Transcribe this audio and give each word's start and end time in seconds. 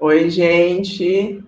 Oi, 0.00 0.30
gente. 0.30 1.42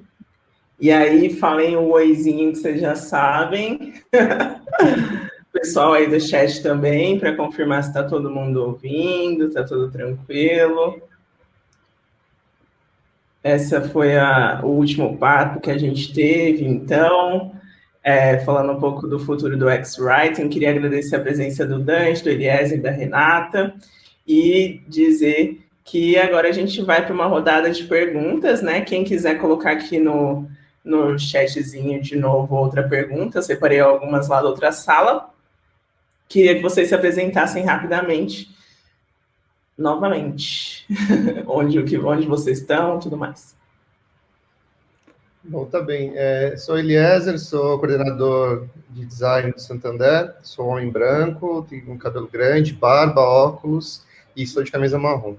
E 0.80 0.90
aí, 0.90 1.32
falem 1.36 1.76
o 1.76 1.88
oizinho 1.90 2.50
que 2.50 2.58
vocês 2.58 2.80
já 2.80 2.96
sabem. 2.96 3.94
Pessoal 5.52 5.92
aí 5.92 6.08
do 6.08 6.20
chat 6.20 6.60
também, 6.60 7.16
para 7.16 7.36
confirmar 7.36 7.84
se 7.84 7.90
está 7.90 8.02
todo 8.02 8.28
mundo 8.28 8.56
ouvindo, 8.64 9.46
está 9.46 9.62
tudo 9.62 9.88
tranquilo. 9.88 11.00
Essa 13.40 13.88
foi 13.88 14.16
a, 14.18 14.60
o 14.64 14.70
último 14.70 15.16
papo 15.16 15.60
que 15.60 15.70
a 15.70 15.78
gente 15.78 16.12
teve, 16.12 16.64
então, 16.64 17.52
é, 18.02 18.40
falando 18.40 18.72
um 18.72 18.80
pouco 18.80 19.06
do 19.06 19.20
futuro 19.20 19.56
do 19.56 19.68
X-Writing, 19.68 20.48
queria 20.48 20.70
agradecer 20.70 21.14
a 21.14 21.20
presença 21.20 21.64
do 21.64 21.78
Dante, 21.78 22.24
do 22.24 22.30
Eliezer 22.30 22.78
e 22.78 22.82
da 22.82 22.90
Renata, 22.90 23.72
e 24.26 24.80
dizer 24.88 25.69
que 25.90 26.16
agora 26.16 26.48
a 26.48 26.52
gente 26.52 26.80
vai 26.82 27.04
para 27.04 27.12
uma 27.12 27.26
rodada 27.26 27.68
de 27.68 27.82
perguntas, 27.82 28.62
né? 28.62 28.80
Quem 28.82 29.02
quiser 29.02 29.40
colocar 29.40 29.72
aqui 29.72 29.98
no, 29.98 30.48
no 30.84 31.18
chatzinho 31.18 32.00
de 32.00 32.14
novo 32.14 32.54
outra 32.54 32.88
pergunta, 32.88 33.42
separei 33.42 33.80
algumas 33.80 34.28
lá 34.28 34.40
da 34.40 34.48
outra 34.48 34.70
sala. 34.70 35.30
Queria 36.28 36.54
que 36.54 36.62
vocês 36.62 36.88
se 36.88 36.94
apresentassem 36.94 37.64
rapidamente, 37.64 38.54
novamente, 39.76 40.86
onde, 41.48 41.80
onde 41.80 42.26
vocês 42.28 42.60
estão, 42.60 43.00
tudo 43.00 43.16
mais. 43.16 43.56
Bom, 45.42 45.64
tá 45.64 45.82
bem. 45.82 46.12
É, 46.14 46.56
sou 46.56 46.78
Eliezer, 46.78 47.36
sou 47.40 47.80
coordenador 47.80 48.68
de 48.90 49.04
design 49.04 49.50
do 49.50 49.60
Santander, 49.60 50.36
sou 50.40 50.68
homem 50.68 50.88
branco, 50.88 51.66
tenho 51.68 51.90
um 51.90 51.98
cabelo 51.98 52.28
grande, 52.32 52.72
barba, 52.72 53.22
óculos 53.22 54.04
e 54.36 54.46
sou 54.46 54.62
de 54.62 54.70
camisa 54.70 54.96
marrom. 54.96 55.34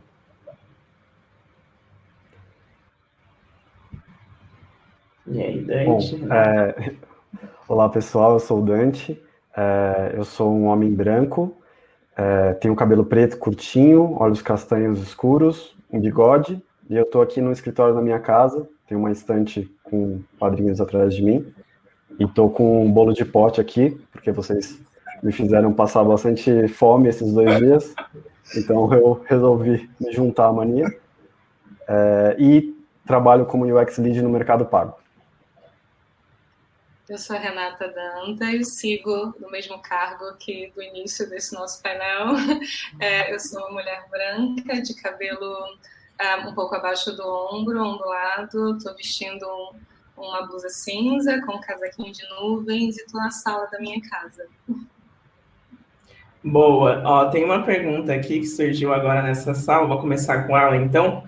E 5.27 5.41
aí, 5.41 5.61
Dante? 5.61 6.15
Bom, 6.15 6.33
é... 6.33 6.93
Olá, 7.67 7.87
pessoal, 7.89 8.33
eu 8.33 8.39
sou 8.39 8.59
o 8.59 8.65
Dante, 8.65 9.21
é... 9.55 10.13
eu 10.15 10.23
sou 10.23 10.51
um 10.51 10.65
homem 10.65 10.91
branco, 10.91 11.55
é... 12.17 12.53
tenho 12.53 12.75
cabelo 12.75 13.05
preto 13.05 13.37
curtinho, 13.37 14.15
olhos 14.19 14.41
castanhos 14.41 14.99
escuros, 14.99 15.75
um 15.91 15.99
bigode, 15.99 16.61
e 16.89 16.95
eu 16.95 17.03
estou 17.03 17.21
aqui 17.21 17.39
no 17.39 17.51
escritório 17.51 17.93
da 17.93 18.01
minha 18.01 18.19
casa, 18.19 18.67
tem 18.87 18.97
uma 18.97 19.11
estante 19.11 19.71
com 19.83 20.21
quadrinhos 20.39 20.81
atrás 20.81 21.13
de 21.13 21.21
mim, 21.21 21.53
e 22.19 22.23
estou 22.23 22.49
com 22.49 22.83
um 22.83 22.91
bolo 22.91 23.13
de 23.13 23.23
pote 23.23 23.61
aqui, 23.61 23.97
porque 24.11 24.31
vocês 24.31 24.79
me 25.21 25.31
fizeram 25.31 25.71
passar 25.71 26.03
bastante 26.03 26.67
fome 26.67 27.07
esses 27.07 27.31
dois 27.31 27.57
dias, 27.57 27.93
então 28.57 28.91
eu 28.91 29.21
resolvi 29.25 29.87
me 29.99 30.11
juntar 30.11 30.47
à 30.47 30.53
mania, 30.53 30.87
é... 31.87 32.35
e 32.39 32.75
trabalho 33.05 33.45
como 33.45 33.65
UX 33.65 33.99
Lead 33.99 34.19
no 34.23 34.29
Mercado 34.29 34.65
Pago. 34.65 35.00
Eu 37.11 37.17
sou 37.17 37.35
a 37.35 37.39
Renata 37.39 37.89
Dantas, 37.89 38.75
sigo 38.75 39.35
no 39.37 39.51
mesmo 39.51 39.77
cargo 39.79 40.23
aqui 40.27 40.71
do 40.73 40.81
início 40.81 41.29
desse 41.29 41.53
nosso 41.53 41.83
painel. 41.83 42.35
É, 43.01 43.33
eu 43.33 43.37
sou 43.37 43.59
uma 43.59 43.71
mulher 43.71 44.05
branca, 44.09 44.81
de 44.81 44.93
cabelo 44.93 45.75
é, 46.17 46.37
um 46.37 46.53
pouco 46.53 46.73
abaixo 46.73 47.11
do 47.11 47.21
ombro, 47.21 47.83
ondulado. 47.83 48.77
Estou 48.77 48.95
vestindo 48.95 49.45
um, 49.45 50.23
uma 50.23 50.47
blusa 50.47 50.69
cinza 50.69 51.41
com 51.41 51.57
um 51.57 51.59
casaquinho 51.59 52.13
de 52.13 52.25
nuvens 52.29 52.97
e 52.97 53.01
estou 53.01 53.19
na 53.19 53.29
sala 53.29 53.67
da 53.69 53.77
minha 53.77 53.99
casa. 54.09 54.47
Boa. 56.41 57.03
Ó, 57.03 57.25
tem 57.29 57.43
uma 57.43 57.65
pergunta 57.65 58.13
aqui 58.13 58.39
que 58.39 58.47
surgiu 58.47 58.93
agora 58.93 59.21
nessa 59.21 59.53
sala. 59.53 59.85
Vou 59.85 59.99
começar 59.99 60.47
com 60.47 60.57
ela, 60.57 60.77
então. 60.77 61.25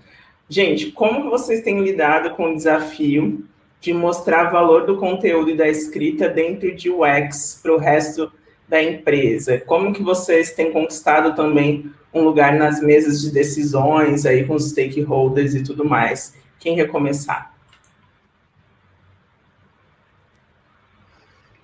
Gente, 0.48 0.94
como 0.94 1.30
vocês 1.30 1.62
têm 1.62 1.84
lidado 1.84 2.36
com 2.36 2.54
o 2.54 2.56
desafio 2.56 3.46
de 3.84 3.94
mostrar 3.94 4.46
valor 4.46 4.86
do 4.86 4.96
conteúdo 4.96 5.50
e 5.50 5.58
da 5.58 5.68
escrita 5.68 6.30
dentro 6.30 6.74
de 6.74 6.90
UX 6.90 7.60
para 7.62 7.76
o 7.76 7.78
resto 7.78 8.32
da 8.66 8.82
empresa? 8.82 9.60
Como 9.60 9.92
que 9.92 10.02
vocês 10.02 10.54
têm 10.54 10.72
conquistado 10.72 11.36
também 11.36 11.92
um 12.14 12.24
lugar 12.24 12.54
nas 12.54 12.82
mesas 12.82 13.22
de 13.22 13.30
decisões 13.30 14.26
aí 14.26 14.48
com 14.48 14.56
os 14.56 14.70
stakeholders 14.70 15.54
e 15.54 15.64
tudo 15.64 15.84
mais? 15.84 16.34
Quem 16.62 16.78
quer 16.78 16.88
começar? 16.88 17.54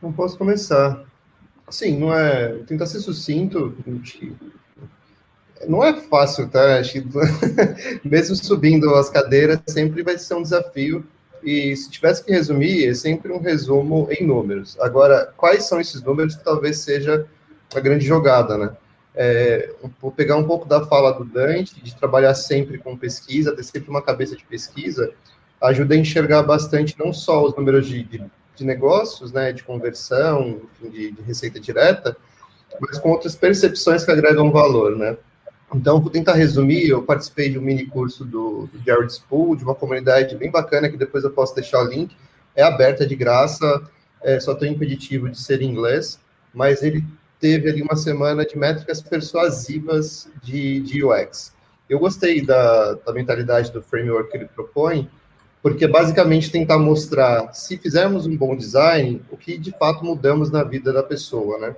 Não 0.01 0.11
posso 0.11 0.37
começar. 0.37 1.05
Sim, 1.69 1.99
não 1.99 2.13
é. 2.13 2.49
Tentar 2.67 2.87
ser 2.87 2.99
sucinto. 2.99 3.77
Não 5.65 5.81
é 5.81 5.93
fácil, 6.01 6.49
tá? 6.49 6.81
Mesmo 8.03 8.35
subindo 8.35 8.93
as 8.95 9.09
cadeiras, 9.09 9.61
sempre 9.67 10.03
vai 10.03 10.17
ser 10.17 10.33
um 10.33 10.41
desafio 10.41 11.07
e 11.43 11.75
se 11.75 11.89
tivesse 11.89 12.23
que 12.23 12.31
resumir, 12.31 12.87
é 12.87 12.93
sempre 12.93 13.31
um 13.31 13.39
resumo 13.39 14.07
em 14.11 14.25
números. 14.25 14.77
Agora, 14.79 15.33
quais 15.37 15.65
são 15.65 15.79
esses 15.79 16.01
números 16.01 16.35
que 16.35 16.43
talvez 16.43 16.79
seja 16.79 17.25
a 17.75 17.79
grande 17.79 18.05
jogada, 18.05 18.57
né? 18.57 18.71
É, 19.15 19.73
vou 20.01 20.11
pegar 20.11 20.37
um 20.37 20.45
pouco 20.45 20.67
da 20.67 20.85
fala 20.85 21.11
do 21.11 21.25
Dante, 21.25 21.81
de 21.81 21.95
trabalhar 21.95 22.33
sempre 22.35 22.77
com 22.77 22.97
pesquisa, 22.97 23.55
ter 23.55 23.63
sempre 23.63 23.89
uma 23.89 24.01
cabeça 24.01 24.35
de 24.35 24.45
pesquisa, 24.45 25.11
ajuda 25.61 25.93
a 25.93 25.97
enxergar 25.97 26.43
bastante 26.43 26.95
não 26.97 27.11
só 27.11 27.43
os 27.43 27.55
números 27.55 27.87
de, 27.87 28.03
de, 28.03 28.23
de 28.55 28.65
negócios, 28.65 29.31
né, 29.31 29.51
de 29.51 29.63
conversão, 29.63 30.61
de, 30.81 31.11
de 31.11 31.21
receita 31.23 31.59
direta, 31.59 32.15
mas 32.79 32.97
com 32.97 33.09
outras 33.09 33.35
percepções 33.35 34.05
que 34.05 34.11
agregam 34.11 34.51
valor, 34.51 34.95
né? 34.95 35.17
Então, 35.73 36.01
vou 36.01 36.09
tentar 36.09 36.33
resumir. 36.33 36.89
Eu 36.89 37.03
participei 37.03 37.49
de 37.49 37.59
um 37.59 37.61
mini 37.61 37.85
curso 37.85 38.25
do, 38.25 38.67
do 38.67 38.83
Jared 38.85 39.11
Spool, 39.11 39.55
de 39.55 39.63
uma 39.63 39.75
comunidade 39.75 40.35
bem 40.35 40.49
bacana, 40.49 40.89
que 40.89 40.97
depois 40.97 41.23
eu 41.23 41.31
posso 41.31 41.53
deixar 41.53 41.81
o 41.81 41.87
link. 41.87 42.15
É 42.55 42.63
aberta, 42.63 43.03
é 43.03 43.07
de 43.07 43.15
graça, 43.15 43.81
é, 44.21 44.39
só 44.39 44.55
tem 44.55 44.73
impeditivo 44.73 45.29
de 45.29 45.39
ser 45.39 45.61
em 45.61 45.69
inglês, 45.69 46.19
mas 46.53 46.81
ele 46.83 47.05
teve 47.39 47.69
ali 47.69 47.81
uma 47.81 47.95
semana 47.95 48.45
de 48.45 48.57
métricas 48.57 49.01
persuasivas 49.01 50.29
de, 50.43 50.81
de 50.81 51.03
UX. 51.03 51.53
Eu 51.89 51.99
gostei 51.99 52.41
da, 52.41 52.93
da 52.93 53.13
mentalidade 53.13 53.71
do 53.71 53.81
framework 53.81 54.29
que 54.29 54.37
ele 54.37 54.45
propõe, 54.45 55.09
porque 55.61 55.87
basicamente 55.87 56.51
tentar 56.51 56.77
mostrar, 56.77 57.53
se 57.53 57.77
fizermos 57.77 58.25
um 58.25 58.35
bom 58.35 58.55
design, 58.55 59.21
o 59.31 59.37
que 59.37 59.57
de 59.57 59.71
fato 59.71 60.03
mudamos 60.03 60.51
na 60.51 60.63
vida 60.63 60.91
da 60.91 61.03
pessoa, 61.03 61.57
né? 61.59 61.75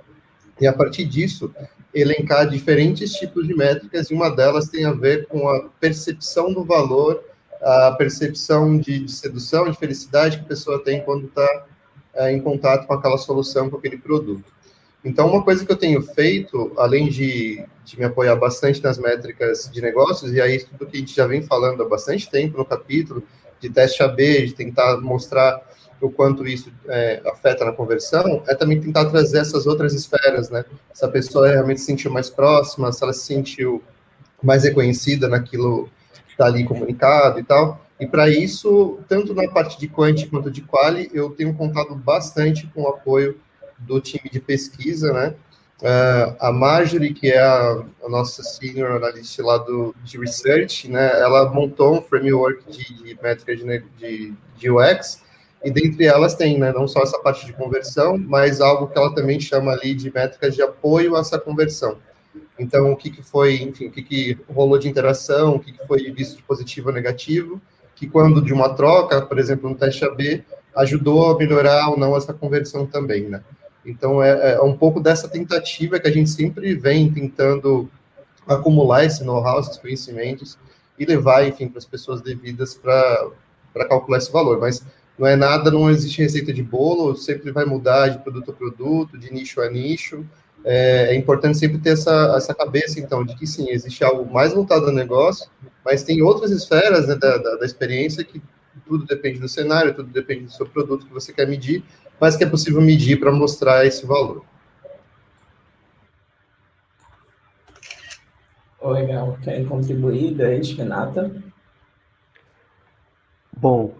E 0.60 0.66
a 0.66 0.72
partir 0.72 1.04
disso, 1.04 1.52
elencar 1.94 2.48
diferentes 2.48 3.12
tipos 3.12 3.46
de 3.46 3.54
métricas, 3.54 4.10
e 4.10 4.14
uma 4.14 4.30
delas 4.30 4.68
tem 4.68 4.84
a 4.84 4.92
ver 4.92 5.26
com 5.26 5.48
a 5.48 5.68
percepção 5.80 6.52
do 6.52 6.64
valor, 6.64 7.22
a 7.60 7.92
percepção 7.92 8.78
de, 8.78 9.00
de 9.00 9.12
sedução, 9.12 9.70
de 9.70 9.78
felicidade 9.78 10.38
que 10.38 10.44
a 10.44 10.48
pessoa 10.48 10.82
tem 10.82 11.02
quando 11.02 11.26
está 11.26 11.66
é, 12.14 12.32
em 12.32 12.40
contato 12.40 12.86
com 12.86 12.94
aquela 12.94 13.18
solução, 13.18 13.70
com 13.70 13.76
aquele 13.76 13.98
produto. 13.98 14.44
Então, 15.04 15.28
uma 15.28 15.42
coisa 15.42 15.64
que 15.64 15.72
eu 15.72 15.76
tenho 15.76 16.00
feito, 16.00 16.72
além 16.76 17.08
de, 17.08 17.64
de 17.84 17.98
me 17.98 18.04
apoiar 18.04 18.36
bastante 18.36 18.82
nas 18.82 18.98
métricas 18.98 19.68
de 19.72 19.80
negócios, 19.80 20.32
e 20.32 20.40
aí 20.40 20.62
tudo 20.62 20.86
que 20.86 20.96
a 20.96 21.00
gente 21.00 21.14
já 21.14 21.26
vem 21.26 21.42
falando 21.42 21.82
há 21.82 21.88
bastante 21.88 22.30
tempo 22.30 22.56
no 22.56 22.64
capítulo, 22.64 23.22
de 23.60 23.68
teste 23.68 24.02
AB, 24.02 24.46
de 24.46 24.54
tentar 24.54 25.00
mostrar 25.00 25.60
o 26.02 26.10
quanto 26.10 26.46
isso 26.46 26.72
é, 26.88 27.22
afeta 27.24 27.64
na 27.64 27.72
conversão, 27.72 28.42
é 28.48 28.54
também 28.54 28.80
tentar 28.80 29.06
trazer 29.06 29.38
essas 29.38 29.66
outras 29.66 29.94
esferas, 29.94 30.50
né? 30.50 30.64
Se 30.92 31.04
a 31.04 31.08
pessoa 31.08 31.48
realmente 31.48 31.80
se 31.80 31.86
sentiu 31.86 32.10
mais 32.10 32.28
próxima, 32.28 32.90
se 32.92 33.02
ela 33.02 33.12
se 33.12 33.24
sentiu 33.24 33.82
mais 34.42 34.64
reconhecida 34.64 35.28
naquilo 35.28 35.88
que 36.26 36.32
está 36.32 36.46
ali 36.46 36.64
comunicado 36.64 37.38
e 37.38 37.44
tal. 37.44 37.80
E 38.00 38.06
para 38.06 38.28
isso, 38.28 38.98
tanto 39.08 39.32
na 39.32 39.48
parte 39.48 39.78
de 39.78 39.86
quant 39.86 40.28
quanto 40.28 40.50
de 40.50 40.60
quali, 40.62 41.08
eu 41.14 41.30
tenho 41.30 41.54
contado 41.54 41.94
bastante 41.94 42.66
com 42.74 42.82
o 42.82 42.88
apoio 42.88 43.38
do 43.78 44.00
time 44.00 44.28
de 44.28 44.40
pesquisa, 44.40 45.12
né? 45.12 45.34
Uh, 45.80 46.36
a 46.38 46.52
Marjorie, 46.52 47.12
que 47.12 47.30
é 47.30 47.40
a, 47.40 47.84
a, 48.04 48.08
nossa 48.08 48.42
senior 48.42 48.92
analyst 48.92 49.36
lá 49.40 49.58
do, 49.58 49.94
de 50.04 50.16
research, 50.18 50.88
né? 50.88 51.20
Ela 51.20 51.50
montou 51.50 51.98
um 51.98 52.02
framework 52.02 52.70
de, 52.70 53.02
de 53.02 53.18
métrica 53.20 53.56
de, 53.56 53.84
de, 53.98 54.32
de 54.56 54.70
UX, 54.70 55.22
e 55.64 55.70
dentre 55.70 56.06
elas 56.06 56.34
tem, 56.34 56.58
né, 56.58 56.72
não 56.72 56.88
só 56.88 57.02
essa 57.02 57.18
parte 57.20 57.46
de 57.46 57.52
conversão, 57.52 58.18
mas 58.18 58.60
algo 58.60 58.88
que 58.88 58.98
ela 58.98 59.14
também 59.14 59.38
chama 59.38 59.72
ali 59.72 59.94
de 59.94 60.12
métricas 60.12 60.54
de 60.54 60.62
apoio 60.62 61.16
a 61.16 61.20
essa 61.20 61.38
conversão. 61.38 61.98
Então, 62.58 62.92
o 62.92 62.96
que, 62.96 63.10
que 63.10 63.22
foi, 63.22 63.56
enfim, 63.56 63.86
o 63.86 63.90
que, 63.90 64.02
que 64.02 64.38
rolou 64.52 64.78
de 64.78 64.88
interação, 64.88 65.56
o 65.56 65.60
que, 65.60 65.72
que 65.72 65.86
foi 65.86 66.10
visto 66.10 66.36
de 66.36 66.42
positivo 66.42 66.88
ou 66.88 66.94
negativo, 66.94 67.60
que 67.94 68.06
quando 68.06 68.42
de 68.42 68.52
uma 68.52 68.74
troca, 68.74 69.22
por 69.22 69.38
exemplo, 69.38 69.68
no 69.68 69.76
teste 69.76 70.04
AB, 70.04 70.44
ajudou 70.76 71.30
a 71.30 71.38
melhorar 71.38 71.90
ou 71.90 71.96
não 71.96 72.16
essa 72.16 72.32
conversão 72.32 72.86
também, 72.86 73.28
né? 73.28 73.42
Então, 73.84 74.22
é, 74.22 74.54
é 74.54 74.60
um 74.60 74.76
pouco 74.76 75.00
dessa 75.00 75.28
tentativa 75.28 75.98
que 75.98 76.08
a 76.08 76.12
gente 76.12 76.30
sempre 76.30 76.74
vem 76.74 77.12
tentando 77.12 77.88
acumular 78.46 79.04
esse 79.04 79.24
know-how, 79.24 79.60
esses 79.60 79.76
conhecimentos, 79.76 80.58
e 80.98 81.04
levar, 81.04 81.46
enfim, 81.46 81.68
para 81.68 81.78
as 81.78 81.84
pessoas 81.84 82.20
devidas 82.20 82.74
para 82.74 83.32
calcular 83.88 84.18
esse 84.18 84.30
valor. 84.30 84.60
Mas 84.60 84.84
não 85.18 85.26
é 85.26 85.36
nada, 85.36 85.70
não 85.70 85.90
existe 85.90 86.22
receita 86.22 86.52
de 86.52 86.62
bolo, 86.62 87.14
sempre 87.14 87.50
vai 87.50 87.64
mudar 87.64 88.08
de 88.08 88.18
produto 88.18 88.50
a 88.50 88.54
produto, 88.54 89.18
de 89.18 89.32
nicho 89.32 89.60
a 89.60 89.70
nicho, 89.70 90.24
é, 90.64 91.08
é, 91.10 91.14
importante 91.14 91.58
sempre 91.58 91.78
ter 91.78 91.90
essa, 91.90 92.34
essa 92.36 92.54
cabeça, 92.54 93.00
então, 93.00 93.24
de 93.24 93.34
que 93.36 93.46
sim, 93.46 93.68
existe 93.70 94.04
algo 94.04 94.32
mais 94.32 94.52
voltado 94.52 94.86
ao 94.86 94.92
negócio, 94.92 95.50
mas 95.84 96.04
tem 96.04 96.22
outras 96.22 96.50
esferas 96.50 97.08
né, 97.08 97.16
da, 97.16 97.36
da, 97.36 97.56
da 97.56 97.66
experiência 97.66 98.24
que 98.24 98.40
tudo 98.86 99.04
depende 99.04 99.38
do 99.38 99.48
cenário, 99.48 99.94
tudo 99.94 100.08
depende 100.08 100.44
do 100.44 100.52
seu 100.52 100.66
produto 100.66 101.06
que 101.06 101.12
você 101.12 101.32
quer 101.32 101.48
medir, 101.48 101.82
mas 102.20 102.36
que 102.36 102.44
é 102.44 102.48
possível 102.48 102.80
medir 102.80 103.18
para 103.18 103.32
mostrar 103.32 103.84
esse 103.84 104.06
valor. 104.06 104.44
Legal. 108.82 109.38
Quer 109.42 109.64
contribuir, 109.66 110.34
Dante, 110.34 110.74
Renata? 110.74 111.30
Bom, 113.56 113.94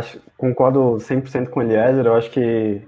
acho, 0.00 0.20
concordo 0.36 0.96
100% 0.96 1.48
com 1.48 1.60
o 1.60 1.62
Eliezer. 1.62 2.06
Eu 2.06 2.14
acho 2.14 2.30
que 2.30 2.82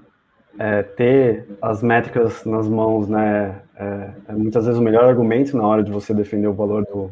é, 0.58 0.82
ter 0.82 1.46
as 1.60 1.82
métricas 1.82 2.44
nas 2.44 2.68
mãos 2.68 3.08
né, 3.08 3.62
é, 3.76 4.10
é, 4.28 4.32
muitas 4.32 4.66
vezes 4.66 4.78
o 4.78 4.82
melhor 4.82 5.04
argumento 5.04 5.56
na 5.56 5.66
hora 5.66 5.82
de 5.82 5.90
você 5.90 6.12
defender 6.12 6.48
o 6.48 6.52
valor 6.52 6.84
do, 6.84 7.10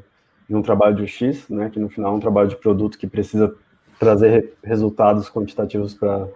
de 0.48 0.54
um 0.54 0.62
trabalho 0.62 0.96
de 0.96 1.06
X, 1.06 1.48
né, 1.48 1.70
que 1.70 1.78
no 1.78 1.88
final 1.88 2.12
é 2.12 2.16
um 2.16 2.20
trabalho 2.20 2.48
de 2.48 2.56
produto 2.56 2.98
que 2.98 3.06
precisa 3.06 3.54
trazer 3.98 4.54
resultados 4.64 5.30
quantitativos 5.30 5.94
para 5.94 6.28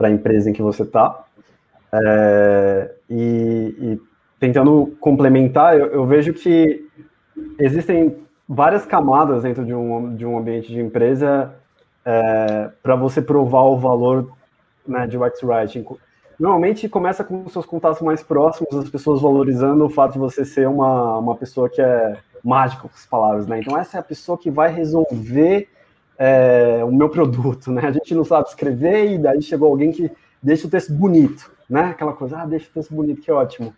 a 0.00 0.10
empresa 0.10 0.50
em 0.50 0.52
que 0.52 0.62
você 0.62 0.82
está. 0.82 1.24
É, 1.94 2.94
e, 3.08 3.76
e, 3.78 4.00
tentando 4.40 4.96
complementar, 4.98 5.78
eu, 5.78 5.86
eu, 5.86 6.06
vejo 6.06 6.32
que 6.32 6.86
existem 7.58 8.16
várias 8.48 8.86
camadas 8.86 9.42
dentro 9.42 9.64
de 9.64 9.74
um, 9.74 10.14
de 10.14 10.24
um 10.24 10.38
ambiente 10.38 10.72
de 10.72 10.80
empresa 10.80 11.54
é, 12.04 12.70
para 12.82 12.96
você 12.96 13.22
provar 13.22 13.62
o 13.62 13.78
valor 13.78 14.32
né, 14.86 15.06
de 15.06 15.16
UX 15.16 15.42
Writing. 15.42 15.84
Normalmente 16.38 16.88
começa 16.88 17.22
com 17.22 17.48
seus 17.48 17.66
contatos 17.66 18.00
mais 18.00 18.22
próximos, 18.22 18.74
as 18.74 18.90
pessoas 18.90 19.20
valorizando 19.20 19.84
o 19.84 19.90
fato 19.90 20.14
de 20.14 20.18
você 20.18 20.44
ser 20.44 20.68
uma, 20.68 21.18
uma 21.18 21.36
pessoa 21.36 21.68
que 21.68 21.80
é 21.80 22.16
mágica 22.42 22.82
com 22.82 22.94
as 22.94 23.06
palavras, 23.06 23.46
né? 23.46 23.60
Então 23.60 23.78
essa 23.78 23.96
é 23.96 24.00
a 24.00 24.02
pessoa 24.02 24.36
que 24.36 24.50
vai 24.50 24.72
resolver 24.72 25.68
é, 26.18 26.82
o 26.84 26.90
meu 26.90 27.08
produto, 27.08 27.70
né? 27.70 27.82
A 27.86 27.92
gente 27.92 28.14
não 28.14 28.24
sabe 28.24 28.48
escrever 28.48 29.12
e 29.12 29.18
daí 29.18 29.40
chegou 29.40 29.68
alguém 29.68 29.92
que 29.92 30.10
deixa 30.42 30.66
o 30.66 30.70
texto 30.70 30.92
bonito, 30.92 31.50
né? 31.70 31.90
Aquela 31.90 32.12
coisa, 32.12 32.38
ah, 32.38 32.46
deixa 32.46 32.68
o 32.68 32.72
texto 32.72 32.94
bonito, 32.94 33.22
que 33.22 33.30
ótimo. 33.30 33.72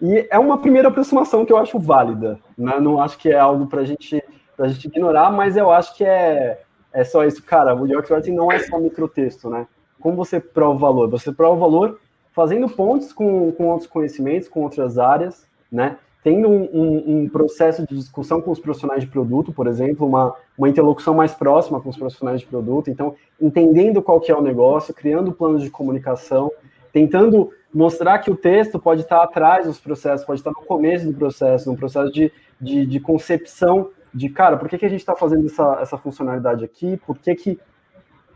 E 0.00 0.26
é 0.30 0.38
uma 0.38 0.58
primeira 0.58 0.88
aproximação 0.88 1.44
que 1.44 1.52
eu 1.52 1.56
acho 1.56 1.78
válida, 1.78 2.38
né? 2.56 2.80
Não 2.80 3.00
acho 3.00 3.18
que 3.18 3.28
é 3.28 3.38
algo 3.38 3.66
para 3.66 3.84
gente, 3.84 4.22
a 4.58 4.68
gente 4.68 4.86
ignorar, 4.86 5.30
mas 5.30 5.56
eu 5.56 5.70
acho 5.70 5.96
que 5.96 6.04
é, 6.04 6.62
é 6.92 7.04
só 7.04 7.24
isso. 7.24 7.42
Cara, 7.42 7.74
o 7.74 7.84
UX 7.84 8.10
Writing 8.10 8.32
não 8.32 8.50
é 8.50 8.58
só 8.60 8.78
microtexto, 8.78 9.48
né? 9.50 9.66
Como 10.00 10.16
você 10.16 10.40
prova 10.40 10.74
o 10.74 10.78
valor? 10.78 11.10
Você 11.10 11.32
prova 11.32 11.56
o 11.56 11.58
valor 11.58 12.00
fazendo 12.32 12.68
pontes 12.68 13.12
com, 13.12 13.50
com 13.52 13.66
outros 13.66 13.88
conhecimentos, 13.88 14.48
com 14.48 14.62
outras 14.62 14.98
áreas, 14.98 15.46
né? 15.70 15.96
Tendo 16.22 16.48
um, 16.48 16.68
um, 16.72 17.22
um, 17.22 17.28
processo 17.28 17.86
de 17.86 17.96
discussão 17.96 18.40
com 18.40 18.50
os 18.50 18.60
profissionais 18.60 19.02
de 19.02 19.08
produto, 19.08 19.52
por 19.52 19.66
exemplo, 19.66 20.06
uma, 20.06 20.34
uma 20.56 20.68
interlocução 20.68 21.14
mais 21.14 21.32
próxima 21.32 21.80
com 21.80 21.88
os 21.88 21.96
profissionais 21.96 22.40
de 22.40 22.46
produto, 22.46 22.90
então, 22.90 23.14
entendendo 23.40 24.02
qual 24.02 24.20
que 24.20 24.30
é 24.30 24.36
o 24.36 24.42
negócio, 24.42 24.92
criando 24.92 25.32
planos 25.32 25.62
de 25.62 25.70
comunicação, 25.70 26.50
tentando 26.92 27.50
mostrar 27.72 28.18
que 28.18 28.30
o 28.30 28.36
texto 28.36 28.78
pode 28.78 29.02
estar 29.02 29.22
atrás 29.22 29.66
dos 29.66 29.78
processos, 29.78 30.26
pode 30.26 30.40
estar 30.40 30.50
no 30.50 30.64
começo 30.66 31.06
do 31.06 31.14
processo, 31.14 31.70
no 31.70 31.76
processo 31.76 32.12
de, 32.12 32.32
de, 32.60 32.86
de 32.86 33.00
concepção 33.00 33.90
de, 34.12 34.28
cara, 34.28 34.56
por 34.56 34.68
que, 34.68 34.78
que 34.78 34.86
a 34.86 34.88
gente 34.88 35.00
está 35.00 35.14
fazendo 35.14 35.46
essa, 35.46 35.78
essa 35.80 35.98
funcionalidade 35.98 36.64
aqui, 36.64 36.96
por 37.06 37.18
que, 37.18 37.34
que 37.34 37.60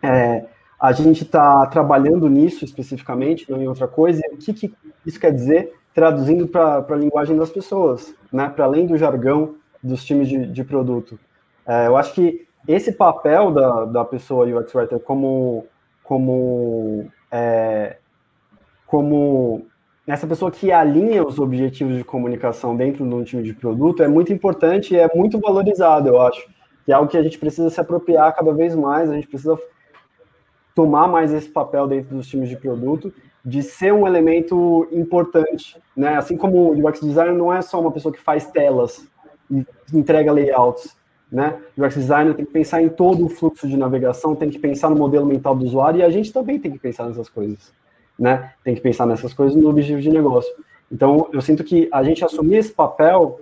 é, 0.03 0.45
a 0.81 0.93
gente 0.93 1.23
está 1.23 1.65
trabalhando 1.67 2.29
nisso 2.29 2.65
especificamente, 2.65 3.51
não 3.51 3.63
em 3.63 3.69
outra 3.69 3.87
coisa, 3.87 4.21
e 4.31 4.35
o 4.35 4.39
que, 4.39 4.53
que 4.53 4.75
isso 5.07 5.21
quer 5.21 5.33
dizer, 5.33 5.73
traduzindo 5.95 6.47
para 6.47 6.85
a 6.89 6.97
linguagem 6.97 7.37
das 7.37 7.51
pessoas, 7.51 8.15
né, 8.33 8.49
para 8.49 8.65
além 8.65 8.87
do 8.87 8.97
jargão 8.97 9.57
dos 9.83 10.05
times 10.05 10.29
de, 10.29 10.47
de 10.47 10.65
produto. 10.65 11.19
É, 11.67 11.87
eu 11.87 11.97
acho 11.97 12.15
que 12.15 12.47
esse 12.67 12.93
papel 12.93 13.51
da, 13.51 13.85
da 13.85 14.05
pessoa 14.05 14.47
UX 14.47 14.75
Writer 14.75 15.01
como, 15.01 15.67
como 16.03 17.11
é, 17.31 17.97
como 18.87 19.67
essa 20.07 20.27
pessoa 20.27 20.51
que 20.51 20.73
alinha 20.73 21.25
os 21.25 21.39
objetivos 21.39 21.97
de 21.97 22.03
comunicação 22.03 22.77
dentro 22.77 23.07
de 23.07 23.15
um 23.15 23.23
time 23.23 23.43
de 23.43 23.55
produto 23.55 24.03
é 24.03 24.09
muito 24.09 24.33
importante 24.33 24.95
e 24.95 24.97
é 24.97 25.09
muito 25.15 25.39
valorizado, 25.39 26.09
eu 26.09 26.21
acho. 26.21 26.49
Que 26.85 26.91
é 26.91 26.95
algo 26.95 27.09
que 27.09 27.17
a 27.17 27.23
gente 27.23 27.39
precisa 27.39 27.71
se 27.71 27.81
apropriar 27.81 28.35
cada 28.35 28.53
vez 28.53 28.75
mais, 28.75 29.09
a 29.09 29.15
gente 29.15 29.29
precisa 29.29 29.57
tomar 30.75 31.07
mais 31.07 31.33
esse 31.33 31.49
papel 31.49 31.87
dentro 31.87 32.17
dos 32.17 32.27
times 32.27 32.49
de 32.49 32.57
produto, 32.57 33.13
de 33.45 33.63
ser 33.63 33.93
um 33.93 34.07
elemento 34.07 34.89
importante, 34.91 35.81
né? 35.97 36.17
Assim 36.17 36.37
como 36.37 36.73
o 36.73 36.89
UX 36.89 37.01
designer 37.01 37.35
não 37.35 37.53
é 37.53 37.63
só 37.63 37.81
uma 37.81 37.93
pessoa 37.93 38.13
que 38.13 38.21
faz 38.21 38.47
telas 38.47 39.07
e 39.51 39.65
entrega 39.93 40.33
layouts, 40.33 40.97
né? 41.31 41.61
O 41.77 41.85
UX 41.85 41.95
designer 41.95 42.35
tem 42.35 42.45
que 42.45 42.53
pensar 42.53 42.83
em 42.83 42.89
todo 42.89 43.27
o 43.27 43.29
fluxo 43.29 43.69
de 43.69 43.77
navegação, 43.77 44.35
tem 44.35 44.51
que 44.51 44.59
pensar 44.59 44.91
no 44.91 44.97
modelo 44.97 45.27
mental 45.27 45.55
do 45.55 45.65
usuário 45.65 46.01
e 46.01 46.03
a 46.03 46.11
gente 46.11 46.33
também 46.33 46.59
tem 46.59 46.73
que 46.73 46.79
pensar 46.79 47.07
nessas 47.07 47.29
coisas 47.29 47.73
né? 48.23 48.53
Tem 48.63 48.73
que 48.73 48.81
pensar 48.81 49.05
nessas 49.05 49.35
coisas 49.35 49.61
no 49.61 49.69
objetivo 49.69 50.01
de 50.01 50.09
negócio. 50.09 50.55
Então, 50.91 51.29
eu 51.33 51.41
sinto 51.41 51.65
que 51.65 51.89
a 51.93 52.05
gente 52.05 52.25
assumir 52.25 52.59
esse 52.59 52.73
papel, 52.73 53.41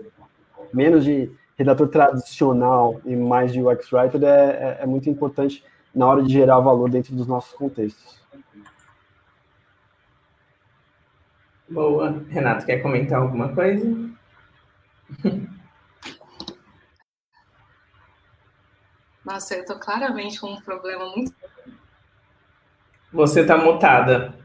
menos 0.73 1.05
de 1.05 1.31
redator 1.59 1.87
tradicional 1.89 2.99
e 3.05 3.15
mais 3.15 3.53
de 3.53 3.63
UX 3.63 3.93
Writer, 3.93 4.25
é, 4.25 4.29
é, 4.29 4.79
é 4.81 4.87
muito 4.87 5.11
importante 5.11 5.63
na 5.95 6.07
hora 6.07 6.23
de 6.23 6.33
gerar 6.33 6.61
valor 6.61 6.89
dentro 6.89 7.15
dos 7.15 7.27
nossos 7.27 7.53
contextos. 7.53 8.19
Boa. 11.69 12.25
Renato, 12.31 12.65
quer 12.65 12.79
comentar 12.79 13.21
alguma 13.21 13.55
coisa? 13.55 13.85
Nossa, 19.23 19.57
eu 19.57 19.65
tô 19.67 19.79
claramente 19.79 20.41
com 20.41 20.55
um 20.55 20.61
problema 20.63 21.05
muito. 21.15 21.35
Você 23.13 23.45
tá 23.45 23.59
mutada. 23.59 24.40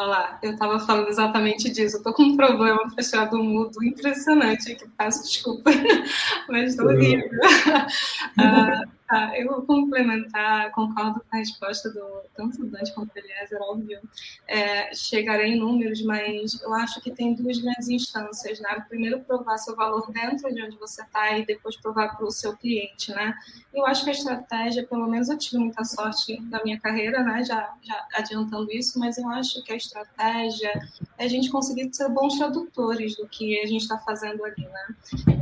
Olha 0.00 0.08
lá, 0.08 0.38
eu 0.42 0.52
estava 0.52 0.80
falando 0.80 1.08
exatamente 1.08 1.68
disso. 1.68 1.98
Eu 1.98 2.02
tô 2.02 2.14
com 2.14 2.22
um 2.22 2.34
problema 2.34 2.88
fechado 2.94 3.36
mudo 3.44 3.84
impressionante 3.84 4.72
aqui, 4.72 4.88
peço 4.96 5.22
desculpa, 5.24 5.70
mas 6.48 6.70
estou 6.70 6.88
rindo. 6.88 7.26
uh, 7.26 8.90
Tá, 9.10 9.36
eu 9.36 9.48
vou 9.48 9.62
complementar, 9.62 10.70
concordo 10.70 11.20
com 11.28 11.36
a 11.36 11.40
resposta 11.40 11.90
do 11.90 12.22
tanto 12.36 12.58
do 12.58 12.68
Dante 12.68 12.94
quanto 12.94 13.12
do 13.12 13.18
Eliezer, 13.18 13.60
óbvio. 13.60 14.00
É, 14.46 14.94
chegarei 14.94 15.54
em 15.54 15.58
números, 15.58 16.00
mas 16.04 16.62
eu 16.62 16.72
acho 16.72 17.00
que 17.00 17.10
tem 17.10 17.34
duas 17.34 17.58
grandes 17.58 17.88
instâncias, 17.88 18.60
né? 18.60 18.86
Primeiro, 18.88 19.18
provar 19.24 19.58
seu 19.58 19.74
valor 19.74 20.08
dentro 20.12 20.54
de 20.54 20.62
onde 20.62 20.76
você 20.76 21.02
está 21.02 21.36
e 21.36 21.44
depois 21.44 21.76
provar 21.78 22.16
para 22.16 22.24
o 22.24 22.30
seu 22.30 22.56
cliente, 22.56 23.10
né? 23.10 23.34
Eu 23.74 23.84
acho 23.84 24.04
que 24.04 24.10
a 24.10 24.12
estratégia, 24.12 24.86
pelo 24.86 25.08
menos 25.08 25.28
eu 25.28 25.36
tive 25.36 25.58
muita 25.58 25.82
sorte 25.82 26.40
na 26.42 26.62
minha 26.62 26.78
carreira, 26.78 27.24
né? 27.24 27.42
Já, 27.42 27.74
já 27.82 28.06
adiantando 28.14 28.70
isso, 28.70 28.96
mas 29.00 29.18
eu 29.18 29.28
acho 29.28 29.60
que 29.64 29.72
a 29.72 29.76
estratégia 29.76 30.70
é 31.18 31.24
a 31.24 31.28
gente 31.28 31.50
conseguir 31.50 31.92
ser 31.92 32.08
bons 32.10 32.38
tradutores 32.38 33.16
do 33.16 33.26
que 33.26 33.58
a 33.58 33.66
gente 33.66 33.82
está 33.82 33.98
fazendo 33.98 34.44
ali, 34.44 34.68
né? 34.68 34.94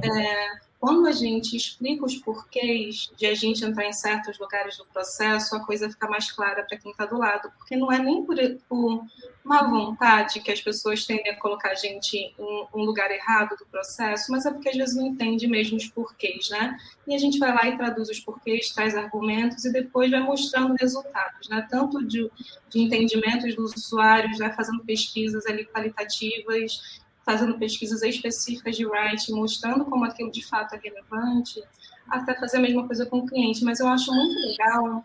É, 0.02 0.67
quando 0.80 1.08
a 1.08 1.12
gente 1.12 1.56
explica 1.56 2.04
os 2.04 2.16
porquês 2.16 3.11
de 3.16 3.26
a 3.26 3.35
gente 3.35 3.64
entrar 3.64 3.85
em 3.85 3.92
certos 3.92 4.38
lugares 4.38 4.76
do 4.76 4.85
processo, 4.87 5.56
a 5.56 5.64
coisa 5.64 5.90
fica 5.90 6.08
mais 6.08 6.30
clara 6.30 6.62
para 6.62 6.78
quem 6.78 6.92
está 6.92 7.04
do 7.04 7.18
lado, 7.18 7.50
porque 7.58 7.76
não 7.76 7.90
é 7.90 7.99
nem 7.99 8.25
por, 8.25 8.37
por 8.68 9.04
má 9.42 9.64
vontade 9.64 10.40
que 10.40 10.52
as 10.52 10.61
pessoas 10.61 11.04
tendem 11.04 11.32
a 11.32 11.37
colocar 11.37 11.70
a 11.70 11.75
gente 11.75 12.16
em 12.16 12.66
um 12.73 12.82
lugar 12.82 13.11
errado 13.11 13.56
do 13.56 13.66
processo, 13.66 14.30
mas 14.30 14.47
é 14.47 14.52
porque 14.52 14.68
às 14.68 14.76
vezes 14.76 14.94
não 14.94 15.06
entende 15.06 15.49
mesmo 15.49 15.76
os 15.76 15.88
porquês, 15.88 16.49
né? 16.50 16.78
E 17.06 17.14
a 17.14 17.18
gente 17.18 17.38
vai 17.38 17.52
lá 17.52 17.66
e 17.66 17.76
traduz 17.76 18.08
os 18.08 18.20
porquês, 18.20 18.70
traz 18.70 18.94
argumentos 18.94 19.64
e 19.64 19.73
depois 19.73 20.11
vai 20.11 20.20
mostrando 20.20 20.76
resultados, 20.78 21.49
né? 21.49 21.66
Tanto 21.68 22.04
de, 22.06 22.30
de 22.68 22.80
entendimentos 22.80 23.56
dos 23.56 23.75
usuários, 23.75 24.38
né? 24.38 24.50
fazendo 24.50 24.85
pesquisas 24.85 25.44
ali 25.47 25.64
qualitativas 25.64 27.00
fazendo 27.28 27.58
pesquisas 27.58 28.00
específicas 28.02 28.75
de 28.75 28.87
writing, 28.87 29.35
mostrando 29.35 29.85
como 29.85 30.06
aquilo 30.06 30.32
de 30.32 30.42
fato 30.47 30.75
é 30.75 30.78
relevante, 30.78 31.62
até 32.08 32.35
fazer 32.35 32.56
a 32.56 32.61
mesma 32.61 32.87
coisa 32.87 33.04
com 33.04 33.18
o 33.18 33.26
cliente. 33.26 33.62
Mas 33.62 33.80
eu 33.80 33.87
acho 33.87 34.11
muito 34.11 34.35
legal, 34.35 35.04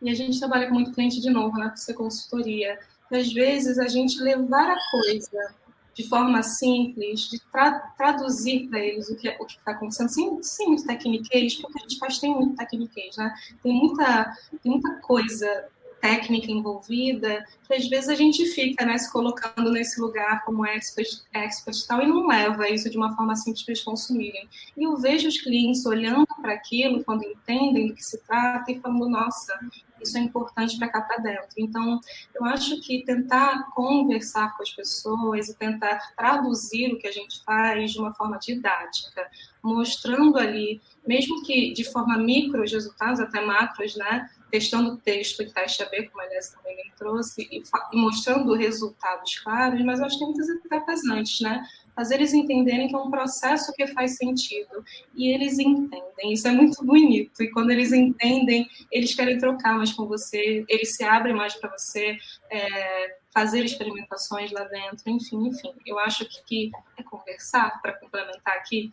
e 0.00 0.08
a 0.08 0.14
gente 0.14 0.38
trabalha 0.38 0.68
com 0.68 0.74
muito 0.74 0.92
cliente 0.92 1.20
de 1.20 1.28
novo, 1.28 1.58
né, 1.58 1.74
por 1.74 1.94
consultoria, 1.96 2.78
que 3.08 3.16
às 3.16 3.32
vezes 3.32 3.80
a 3.80 3.88
gente 3.88 4.22
levar 4.22 4.70
a 4.70 4.78
coisa 4.92 5.56
de 5.92 6.08
forma 6.08 6.40
simples, 6.40 7.22
de 7.28 7.40
tra 7.50 7.72
traduzir 7.96 8.68
para 8.68 8.78
eles 8.78 9.10
o 9.10 9.16
que 9.16 9.28
é, 9.28 9.36
está 9.42 9.72
acontecendo, 9.72 10.08
sem, 10.10 10.40
sem 10.44 10.68
muito 10.68 10.86
tecniquez, 10.86 11.56
porque 11.56 11.80
a 11.80 11.82
gente 11.82 11.98
faz 11.98 12.20
tem 12.20 12.32
muito 12.32 12.54
tecniquez, 12.54 13.16
né? 13.16 13.34
Tem 13.60 13.72
muita, 13.72 14.36
tem 14.62 14.70
muita 14.70 15.00
coisa 15.00 15.68
técnica 16.00 16.50
envolvida, 16.50 17.44
que 17.66 17.74
às 17.74 17.88
vezes 17.88 18.08
a 18.08 18.14
gente 18.14 18.44
fica 18.46 18.84
né, 18.84 18.96
se 18.98 19.12
colocando 19.12 19.70
nesse 19.70 20.00
lugar 20.00 20.44
como 20.44 20.66
expert, 20.66 21.22
expert 21.32 21.86
tal, 21.86 22.02
e 22.02 22.06
não 22.06 22.26
leva 22.26 22.68
isso 22.68 22.88
de 22.90 22.96
uma 22.96 23.14
forma 23.16 23.36
simples 23.36 23.62
para 23.62 23.72
eles 23.72 23.84
consumirem. 23.84 24.48
E 24.76 24.84
eu 24.84 24.96
vejo 24.96 25.28
os 25.28 25.40
clientes 25.40 25.84
olhando 25.86 26.26
para 26.40 26.54
aquilo 26.54 27.04
quando 27.04 27.24
entendem 27.24 27.88
do 27.88 27.94
que 27.94 28.02
se 28.02 28.18
trata 28.24 28.70
e 28.72 28.80
falando, 28.80 29.08
nossa, 29.08 29.58
isso 30.00 30.16
é 30.16 30.20
importante 30.20 30.78
para 30.78 30.88
cá 30.88 31.02
para 31.02 31.18
dentro. 31.18 31.48
Então, 31.56 32.00
eu 32.34 32.44
acho 32.44 32.80
que 32.80 33.04
tentar 33.04 33.70
conversar 33.74 34.56
com 34.56 34.62
as 34.62 34.70
pessoas 34.70 35.48
e 35.48 35.56
tentar 35.56 36.12
traduzir 36.16 36.92
o 36.92 36.98
que 36.98 37.06
a 37.06 37.12
gente 37.12 37.42
faz 37.44 37.92
de 37.92 37.98
uma 37.98 38.14
forma 38.14 38.38
didática, 38.38 39.28
mostrando 39.62 40.38
ali, 40.38 40.80
mesmo 41.06 41.42
que 41.42 41.72
de 41.72 41.84
forma 41.84 42.16
micro 42.16 42.62
os 42.62 42.72
resultados, 42.72 43.20
até 43.20 43.44
macros, 43.44 43.96
né? 43.96 44.28
Testando 44.50 44.94
o 44.94 44.96
texto 44.96 45.42
em 45.42 45.50
taxa 45.50 45.84
B, 45.90 46.04
como 46.04 46.22
a 46.22 46.24
Aliás 46.24 46.50
também 46.50 46.76
trouxe, 46.96 47.48
e, 47.50 47.62
e 47.92 47.96
mostrando 47.96 48.54
resultados 48.54 49.38
claros, 49.38 49.84
mas 49.84 50.00
acho 50.00 50.18
que 50.18 50.24
tem 50.24 50.34
muitas 50.34 50.48
etapas 50.48 51.04
antes, 51.04 51.40
né? 51.40 51.62
fazer 51.98 52.14
eles 52.14 52.32
entenderem 52.32 52.86
que 52.86 52.94
é 52.94 52.98
um 52.98 53.10
processo 53.10 53.72
que 53.72 53.84
faz 53.88 54.16
sentido. 54.16 54.84
E 55.16 55.34
eles 55.34 55.58
entendem, 55.58 56.32
isso 56.32 56.46
é 56.46 56.52
muito 56.52 56.84
bonito. 56.84 57.42
E 57.42 57.50
quando 57.50 57.72
eles 57.72 57.92
entendem, 57.92 58.68
eles 58.92 59.16
querem 59.16 59.36
trocar 59.36 59.76
mais 59.76 59.92
com 59.92 60.06
você, 60.06 60.64
eles 60.68 60.94
se 60.94 61.02
abrem 61.02 61.34
mais 61.34 61.56
para 61.56 61.76
você, 61.76 62.16
é, 62.48 63.16
fazer 63.34 63.64
experimentações 63.64 64.52
lá 64.52 64.62
dentro, 64.62 65.10
enfim, 65.10 65.48
enfim. 65.48 65.74
Eu 65.84 65.98
acho 65.98 66.24
que, 66.24 66.40
que 66.44 66.70
é 66.96 67.02
conversar, 67.02 67.82
para 67.82 67.94
complementar 67.94 68.54
aqui, 68.54 68.92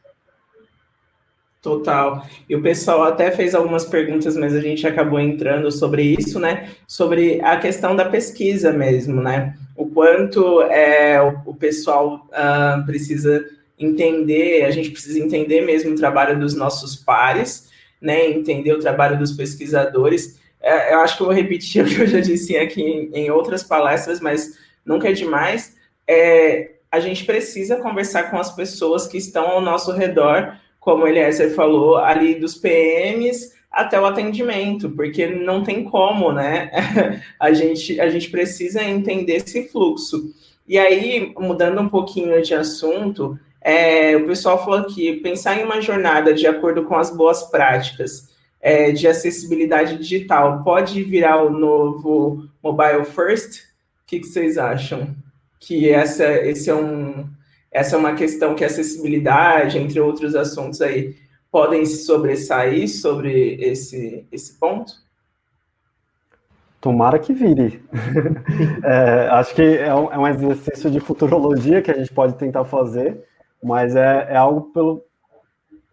Total. 1.65 2.23
E 2.47 2.55
o 2.55 2.61
pessoal 2.61 3.01
até 3.01 3.31
fez 3.31 3.55
algumas 3.55 3.83
perguntas, 3.83 4.37
mas 4.37 4.53
a 4.53 4.59
gente 4.59 4.85
acabou 4.85 5.19
entrando 5.19 5.71
sobre 5.71 6.03
isso, 6.03 6.39
né? 6.39 6.69
Sobre 6.87 7.41
a 7.41 7.57
questão 7.57 7.95
da 7.95 8.05
pesquisa 8.05 8.71
mesmo, 8.71 9.19
né? 9.19 9.57
O 9.75 9.87
quanto 9.87 10.61
é, 10.61 11.19
o, 11.43 11.55
pessoal 11.55 12.29
uh, 12.29 12.85
precisa 12.85 13.43
entender, 13.79 14.63
a 14.63 14.69
gente 14.69 14.91
precisa 14.91 15.17
entender 15.17 15.61
mesmo 15.61 15.93
o 15.93 15.95
trabalho 15.95 16.39
dos 16.39 16.53
nossos 16.53 16.95
pares, 16.95 17.67
né? 17.99 18.27
Entender 18.27 18.71
o 18.71 18.79
trabalho 18.79 19.17
dos 19.17 19.31
pesquisadores. 19.31 20.39
É, 20.61 20.93
eu 20.93 20.99
acho 20.99 21.17
que 21.17 21.23
eu 21.23 21.27
vou 21.27 21.35
repetir 21.35 21.81
o 21.83 21.87
que 21.87 21.99
eu 21.99 22.05
já 22.05 22.19
disse 22.19 22.55
aqui 22.55 22.83
em, 22.83 23.09
em 23.11 23.31
outras 23.31 23.63
palestras, 23.63 24.19
mas 24.19 24.55
nunca 24.85 25.09
é 25.09 25.13
demais. 25.13 25.75
É, 26.07 26.73
a 26.91 26.99
gente 26.99 27.25
precisa 27.25 27.77
conversar 27.77 28.29
com 28.29 28.37
as 28.37 28.55
pessoas 28.55 29.07
que 29.07 29.17
estão 29.17 29.47
ao 29.47 29.61
nosso 29.61 29.91
redor 29.91 30.63
como 30.85 31.03
o 31.03 31.07
Eliezer 31.07 31.55
falou, 31.55 31.97
ali 31.97 32.35
dos 32.35 32.53
PMs 32.53 33.55
até 33.71 33.99
o 33.99 34.05
atendimento, 34.05 34.87
porque 34.91 35.25
não 35.25 35.63
tem 35.63 35.83
como, 35.83 36.31
né? 36.31 36.69
a, 37.41 37.51
gente, 37.51 37.99
a 37.99 38.07
gente 38.07 38.29
precisa 38.29 38.83
entender 38.83 39.37
esse 39.37 39.67
fluxo. 39.67 40.31
E 40.67 40.77
aí, 40.77 41.33
mudando 41.39 41.81
um 41.81 41.89
pouquinho 41.89 42.39
de 42.41 42.53
assunto, 42.53 43.37
é, 43.59 44.15
o 44.15 44.27
pessoal 44.27 44.63
falou 44.63 44.79
aqui, 44.79 45.13
pensar 45.15 45.59
em 45.59 45.63
uma 45.63 45.81
jornada 45.81 46.35
de 46.35 46.45
acordo 46.45 46.85
com 46.85 46.95
as 46.95 47.09
boas 47.09 47.41
práticas 47.49 48.29
é, 48.61 48.91
de 48.91 49.07
acessibilidade 49.07 49.97
digital 49.97 50.63
pode 50.63 51.03
virar 51.03 51.43
o 51.43 51.49
novo 51.49 52.47
mobile 52.63 53.05
first? 53.05 53.61
O 54.03 54.07
que, 54.07 54.19
que 54.19 54.27
vocês 54.27 54.55
acham? 54.59 55.15
Que 55.59 55.89
essa, 55.89 56.31
esse 56.45 56.69
é 56.69 56.75
um, 56.75 57.27
essa 57.75 57.97
é 57.97 57.99
uma 57.99 58.15
questão 58.15 58.55
que 58.55 58.63
a 58.63 58.67
acessibilidade, 58.67 59.77
entre 59.77 59.99
outros 59.99 60.33
assuntos 60.33 60.81
aí, 60.81 61.13
podem 61.51 61.85
se 61.85 62.05
sobressair 62.05 62.87
sobre 62.87 63.55
esse, 63.55 64.25
esse 64.31 64.57
ponto? 64.57 64.93
Tomara 66.79 67.19
que 67.19 67.33
vire. 67.33 67.83
é, 68.81 69.27
acho 69.27 69.53
que 69.53 69.61
é 69.61 69.93
um, 69.93 70.09
é 70.09 70.17
um, 70.17 70.25
exercício 70.25 70.89
de 70.89 71.01
futurologia 71.01 71.81
que 71.81 71.91
a 71.91 71.97
gente 71.97 72.13
pode 72.13 72.35
tentar 72.35 72.63
fazer, 72.63 73.21
mas 73.61 73.93
é, 73.93 74.27
é 74.29 74.37
algo 74.37 74.71
pelo. 74.71 75.03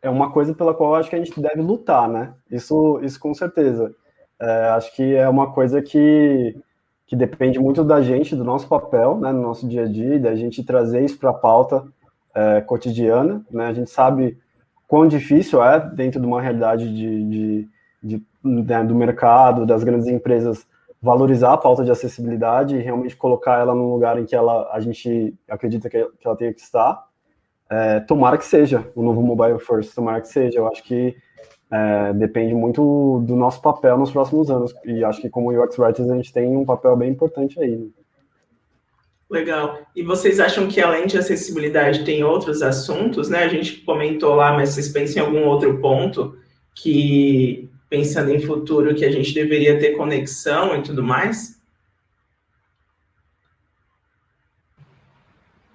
É 0.00 0.08
uma 0.08 0.30
coisa 0.30 0.54
pela 0.54 0.74
qual 0.74 0.94
acho 0.94 1.10
que 1.10 1.16
a 1.16 1.24
gente 1.24 1.40
deve 1.40 1.62
lutar, 1.62 2.08
né? 2.08 2.32
Isso, 2.48 3.00
isso 3.02 3.18
com 3.18 3.34
certeza. 3.34 3.92
É, 4.40 4.68
acho 4.68 4.94
que 4.94 5.16
é 5.16 5.28
uma 5.28 5.52
coisa 5.52 5.82
que 5.82 6.54
que 7.12 7.16
depende 7.16 7.58
muito 7.58 7.84
da 7.84 8.00
gente, 8.00 8.34
do 8.34 8.42
nosso 8.42 8.66
papel, 8.66 9.18
né, 9.18 9.30
no 9.32 9.42
nosso 9.42 9.68
dia 9.68 9.82
a 9.82 9.86
dia, 9.86 10.18
da 10.18 10.34
gente 10.34 10.64
trazer 10.64 11.04
isso 11.04 11.18
para 11.18 11.28
a 11.28 11.34
pauta 11.34 11.84
é, 12.34 12.62
cotidiana. 12.62 13.44
Né? 13.50 13.66
A 13.66 13.72
gente 13.74 13.90
sabe 13.90 14.38
quão 14.88 15.06
difícil 15.06 15.62
é, 15.62 15.78
dentro 15.78 16.18
de 16.18 16.26
uma 16.26 16.40
realidade 16.40 16.88
de, 16.88 17.28
de, 17.28 17.68
de 18.02 18.26
né, 18.42 18.82
do 18.82 18.94
mercado, 18.94 19.66
das 19.66 19.84
grandes 19.84 20.08
empresas, 20.08 20.66
valorizar 21.02 21.52
a 21.52 21.58
pauta 21.58 21.84
de 21.84 21.90
acessibilidade 21.90 22.76
e 22.76 22.80
realmente 22.80 23.14
colocar 23.14 23.60
ela 23.60 23.74
num 23.74 23.92
lugar 23.92 24.18
em 24.18 24.24
que 24.24 24.34
ela, 24.34 24.70
a 24.72 24.80
gente 24.80 25.34
acredita 25.50 25.90
que, 25.90 26.02
que 26.18 26.26
ela 26.26 26.36
tenha 26.36 26.54
que 26.54 26.62
estar. 26.62 27.04
É, 27.68 28.00
tomara 28.00 28.38
que 28.38 28.46
seja 28.46 28.90
o 28.94 29.02
novo 29.02 29.20
Mobile 29.20 29.58
First, 29.58 29.94
tomara 29.94 30.22
que 30.22 30.28
seja. 30.28 30.60
Eu 30.60 30.66
acho 30.66 30.82
que 30.82 31.14
é, 31.72 32.12
depende 32.12 32.54
muito 32.54 33.24
do 33.26 33.34
nosso 33.34 33.62
papel 33.62 33.96
nos 33.96 34.10
próximos 34.10 34.50
anos. 34.50 34.74
E 34.84 35.02
acho 35.02 35.22
que 35.22 35.30
como 35.30 35.50
UX 35.50 35.78
Writers 35.78 36.10
a 36.10 36.16
gente 36.16 36.30
tem 36.30 36.54
um 36.54 36.66
papel 36.66 36.94
bem 36.94 37.10
importante 37.10 37.58
aí. 37.58 37.76
Né? 37.76 37.88
Legal. 39.30 39.78
E 39.96 40.02
vocês 40.02 40.38
acham 40.38 40.68
que 40.68 40.82
além 40.82 41.06
de 41.06 41.16
acessibilidade 41.16 42.04
tem 42.04 42.22
outros 42.22 42.60
assuntos, 42.60 43.30
né? 43.30 43.38
A 43.38 43.48
gente 43.48 43.78
comentou 43.78 44.34
lá, 44.34 44.52
mas 44.52 44.70
vocês 44.70 44.88
pensam 44.90 45.22
em 45.22 45.26
algum 45.26 45.46
outro 45.46 45.78
ponto 45.78 46.36
que, 46.74 47.70
pensando 47.88 48.30
em 48.30 48.40
futuro, 48.40 48.94
que 48.94 49.06
a 49.06 49.10
gente 49.10 49.32
deveria 49.32 49.78
ter 49.78 49.96
conexão 49.96 50.76
e 50.76 50.82
tudo 50.82 51.02
mais? 51.02 51.58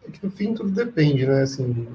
É 0.08 0.12
que 0.12 0.24
no 0.24 0.30
fim 0.30 0.54
tudo 0.54 0.70
depende, 0.70 1.26
né? 1.26 1.42
Assim, 1.42 1.88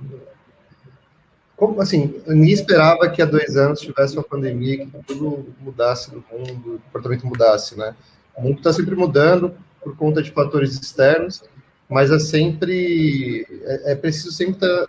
como, 1.63 1.81
assim, 1.81 2.21
ninguém 2.27 2.55
esperava 2.55 3.09
que 3.09 3.23
há 3.23 3.25
dois 3.25 3.57
anos 3.57 3.81
tivesse 3.81 4.15
uma 4.17 4.25
pandemia, 4.25 4.85
que 4.85 4.91
tudo 5.07 5.55
mudasse 5.61 6.13
no 6.13 6.25
mundo, 6.33 6.75
o 6.75 6.79
comportamento 6.81 7.25
mudasse, 7.25 7.79
né? 7.79 7.95
O 8.37 8.43
mundo 8.43 8.59
está 8.59 8.73
sempre 8.73 8.97
mudando 8.97 9.55
por 9.81 9.97
conta 9.97 10.21
de 10.21 10.33
fatores 10.33 10.73
externos, 10.73 11.45
mas 11.89 12.11
é 12.11 12.19
sempre, 12.19 13.47
é, 13.63 13.93
é 13.93 13.95
preciso 13.95 14.33
sempre 14.33 14.55
estar 14.55 14.89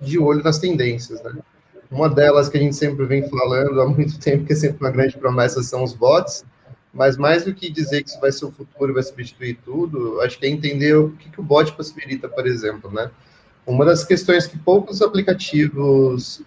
de 0.00 0.18
olho 0.18 0.42
nas 0.42 0.58
tendências, 0.58 1.22
né? 1.22 1.38
Uma 1.88 2.08
delas 2.08 2.48
que 2.48 2.58
a 2.58 2.60
gente 2.60 2.74
sempre 2.74 3.06
vem 3.06 3.28
falando 3.28 3.80
há 3.80 3.88
muito 3.88 4.18
tempo, 4.18 4.44
que 4.44 4.54
é 4.54 4.56
sempre 4.56 4.78
uma 4.80 4.90
grande 4.90 5.16
promessa, 5.16 5.62
são 5.62 5.84
os 5.84 5.94
bots, 5.94 6.44
mas 6.92 7.16
mais 7.16 7.44
do 7.44 7.54
que 7.54 7.70
dizer 7.70 8.02
que 8.02 8.10
isso 8.10 8.20
vai 8.20 8.32
ser 8.32 8.46
o 8.46 8.50
futuro, 8.50 8.92
vai 8.92 9.04
substituir 9.04 9.56
tudo, 9.64 10.20
acho 10.22 10.36
que 10.36 10.46
é 10.46 10.48
entender 10.48 10.96
o 10.96 11.10
que, 11.10 11.30
que 11.30 11.38
o 11.38 11.44
bot 11.44 11.70
possibilita, 11.74 12.28
por 12.28 12.44
exemplo, 12.44 12.90
né? 12.90 13.08
Uma 13.66 13.84
das 13.84 14.04
questões 14.04 14.46
que 14.46 14.58
poucos 14.58 15.00
aplicativos 15.00 16.42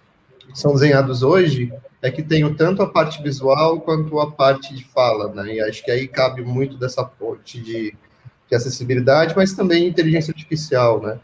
são 0.54 0.74
desenhados 0.74 1.24
hoje 1.24 1.72
é 2.02 2.12
que 2.12 2.22
tem 2.22 2.54
tanto 2.54 2.82
a 2.82 2.88
parte 2.88 3.22
visual 3.24 3.82
quanto 3.82 4.20
a 4.20 4.30
parte 4.30 4.76
de 4.76 4.84
fala, 4.84 5.34
né? 5.34 5.56
E 5.56 5.62
acho 5.62 5.84
que 5.84 5.92
aí 5.92 6.08
cabe 6.08 6.44
muito 6.44 6.78
dessa 6.78 7.04
ponte 7.04 7.60
de, 7.60 7.96
de 8.50 8.56
acessibilidade, 8.56 9.34
mas 9.36 9.54
também 9.54 9.88
inteligência 9.88 10.32
artificial, 10.32 11.02
né? 11.02 11.20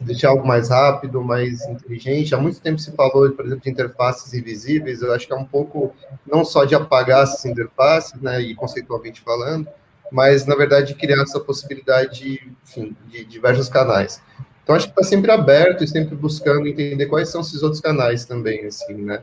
Deixar 0.00 0.30
algo 0.30 0.46
mais 0.46 0.70
rápido, 0.70 1.22
mais 1.22 1.60
inteligente. 1.66 2.34
Há 2.34 2.38
muito 2.38 2.60
tempo 2.60 2.78
se 2.78 2.92
falou, 2.92 3.30
por 3.30 3.44
exemplo, 3.44 3.62
de 3.62 3.70
interfaces 3.70 4.32
invisíveis. 4.32 5.02
Eu 5.02 5.12
acho 5.12 5.26
que 5.26 5.32
é 5.32 5.36
um 5.36 5.44
pouco 5.44 5.94
não 6.26 6.44
só 6.44 6.64
de 6.64 6.74
apagar 6.74 7.24
essas 7.24 7.44
interfaces, 7.44 8.20
né? 8.20 8.40
E 8.40 8.54
conceitualmente 8.54 9.20
falando, 9.20 9.68
mas 10.10 10.46
na 10.46 10.54
verdade 10.54 10.94
criar 10.94 11.22
essa 11.22 11.40
possibilidade, 11.40 12.40
enfim, 12.64 12.96
de 13.08 13.24
diversos 13.24 13.68
canais. 13.68 14.22
Então, 14.62 14.76
acho 14.76 14.86
que 14.86 14.92
está 14.92 15.02
sempre 15.02 15.30
aberto 15.30 15.82
e 15.82 15.88
sempre 15.88 16.14
buscando 16.14 16.68
entender 16.68 17.06
quais 17.06 17.28
são 17.28 17.40
esses 17.40 17.62
outros 17.62 17.80
canais 17.80 18.24
também, 18.24 18.64
assim, 18.66 18.94
né? 18.94 19.22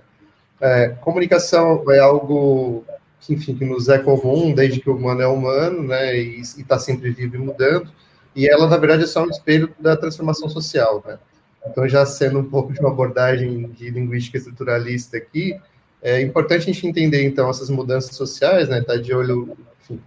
É, 0.59 0.89
comunicação 1.01 1.83
é 1.89 1.99
algo 1.99 2.83
que, 3.21 3.33
enfim, 3.33 3.55
que 3.55 3.63
nos 3.63 3.87
é 3.87 3.97
comum 3.97 4.53
desde 4.53 4.81
que 4.81 4.89
o 4.89 4.95
humano 4.95 5.21
é 5.21 5.27
humano, 5.27 5.83
né? 5.83 6.17
E 6.17 6.41
está 6.41 6.77
sempre 6.77 7.11
vivo 7.11 7.35
e 7.35 7.39
mudando. 7.39 7.89
E 8.35 8.47
ela, 8.47 8.67
na 8.67 8.77
verdade, 8.77 9.03
é 9.03 9.07
só 9.07 9.23
um 9.23 9.29
espelho 9.29 9.73
da 9.79 9.95
transformação 9.95 10.49
social, 10.49 11.03
né? 11.07 11.17
Então, 11.65 11.87
já 11.87 12.05
sendo 12.05 12.39
um 12.39 12.49
pouco 12.49 12.73
de 12.73 12.79
uma 12.79 12.89
abordagem 12.89 13.69
de 13.69 13.89
linguística 13.89 14.37
estruturalista 14.37 15.17
aqui, 15.17 15.59
é 16.01 16.21
importante 16.21 16.63
a 16.63 16.73
gente 16.73 16.87
entender, 16.87 17.23
então, 17.23 17.49
essas 17.49 17.69
mudanças 17.69 18.15
sociais, 18.15 18.67
né? 18.67 18.79
Estar 18.79 18.93
tá 18.93 18.99
de 18.99 19.13
olho, 19.13 19.57
enfim, 19.81 20.01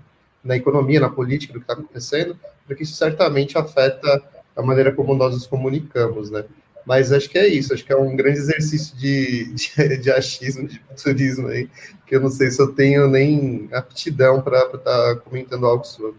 na 0.45 0.57
economia, 0.57 1.01
na 1.01 1.09
política, 1.09 1.55
do 1.55 1.61
que 1.61 1.65
está 1.65 1.75
acontecendo, 1.75 2.39
porque 2.67 2.83
isso 2.83 2.95
certamente 2.95 3.57
afeta 3.57 4.23
a 4.57 4.63
maneira 4.63 4.93
como 4.93 5.15
nós 5.15 5.35
nos 5.35 5.47
comunicamos, 5.47 6.31
né? 6.31 6.45
Mas 6.85 7.13
acho 7.13 7.29
que 7.29 7.39
é 7.39 7.47
isso, 7.47 7.73
acho 7.73 7.85
que 7.85 7.93
é 7.93 7.97
um 7.97 8.17
grande 8.17 8.39
exercício 8.39 8.97
de, 8.97 9.55
de, 9.55 9.99
de 9.99 10.11
achismo, 10.11 10.67
de 10.67 10.79
futurismo 10.81 11.49
aí, 11.49 11.71
que 12.07 12.17
eu 12.17 12.21
não 12.21 12.29
sei 12.29 12.51
se 12.51 12.61
eu 12.61 12.75
tenho 12.75 13.09
nem 13.09 13.69
aptidão 13.73 14.43
para 14.43 14.59
estar 14.65 14.81
tá 14.81 15.17
comentando 15.17 15.67
algo 15.67 15.85
sobre. 15.85 16.17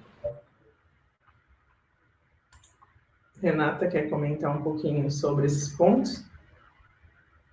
Renata 3.41 3.87
quer 3.89 4.09
comentar 4.09 4.57
um 4.57 4.63
pouquinho 4.63 5.11
sobre 5.11 5.47
esses 5.47 5.67
pontos? 5.75 6.23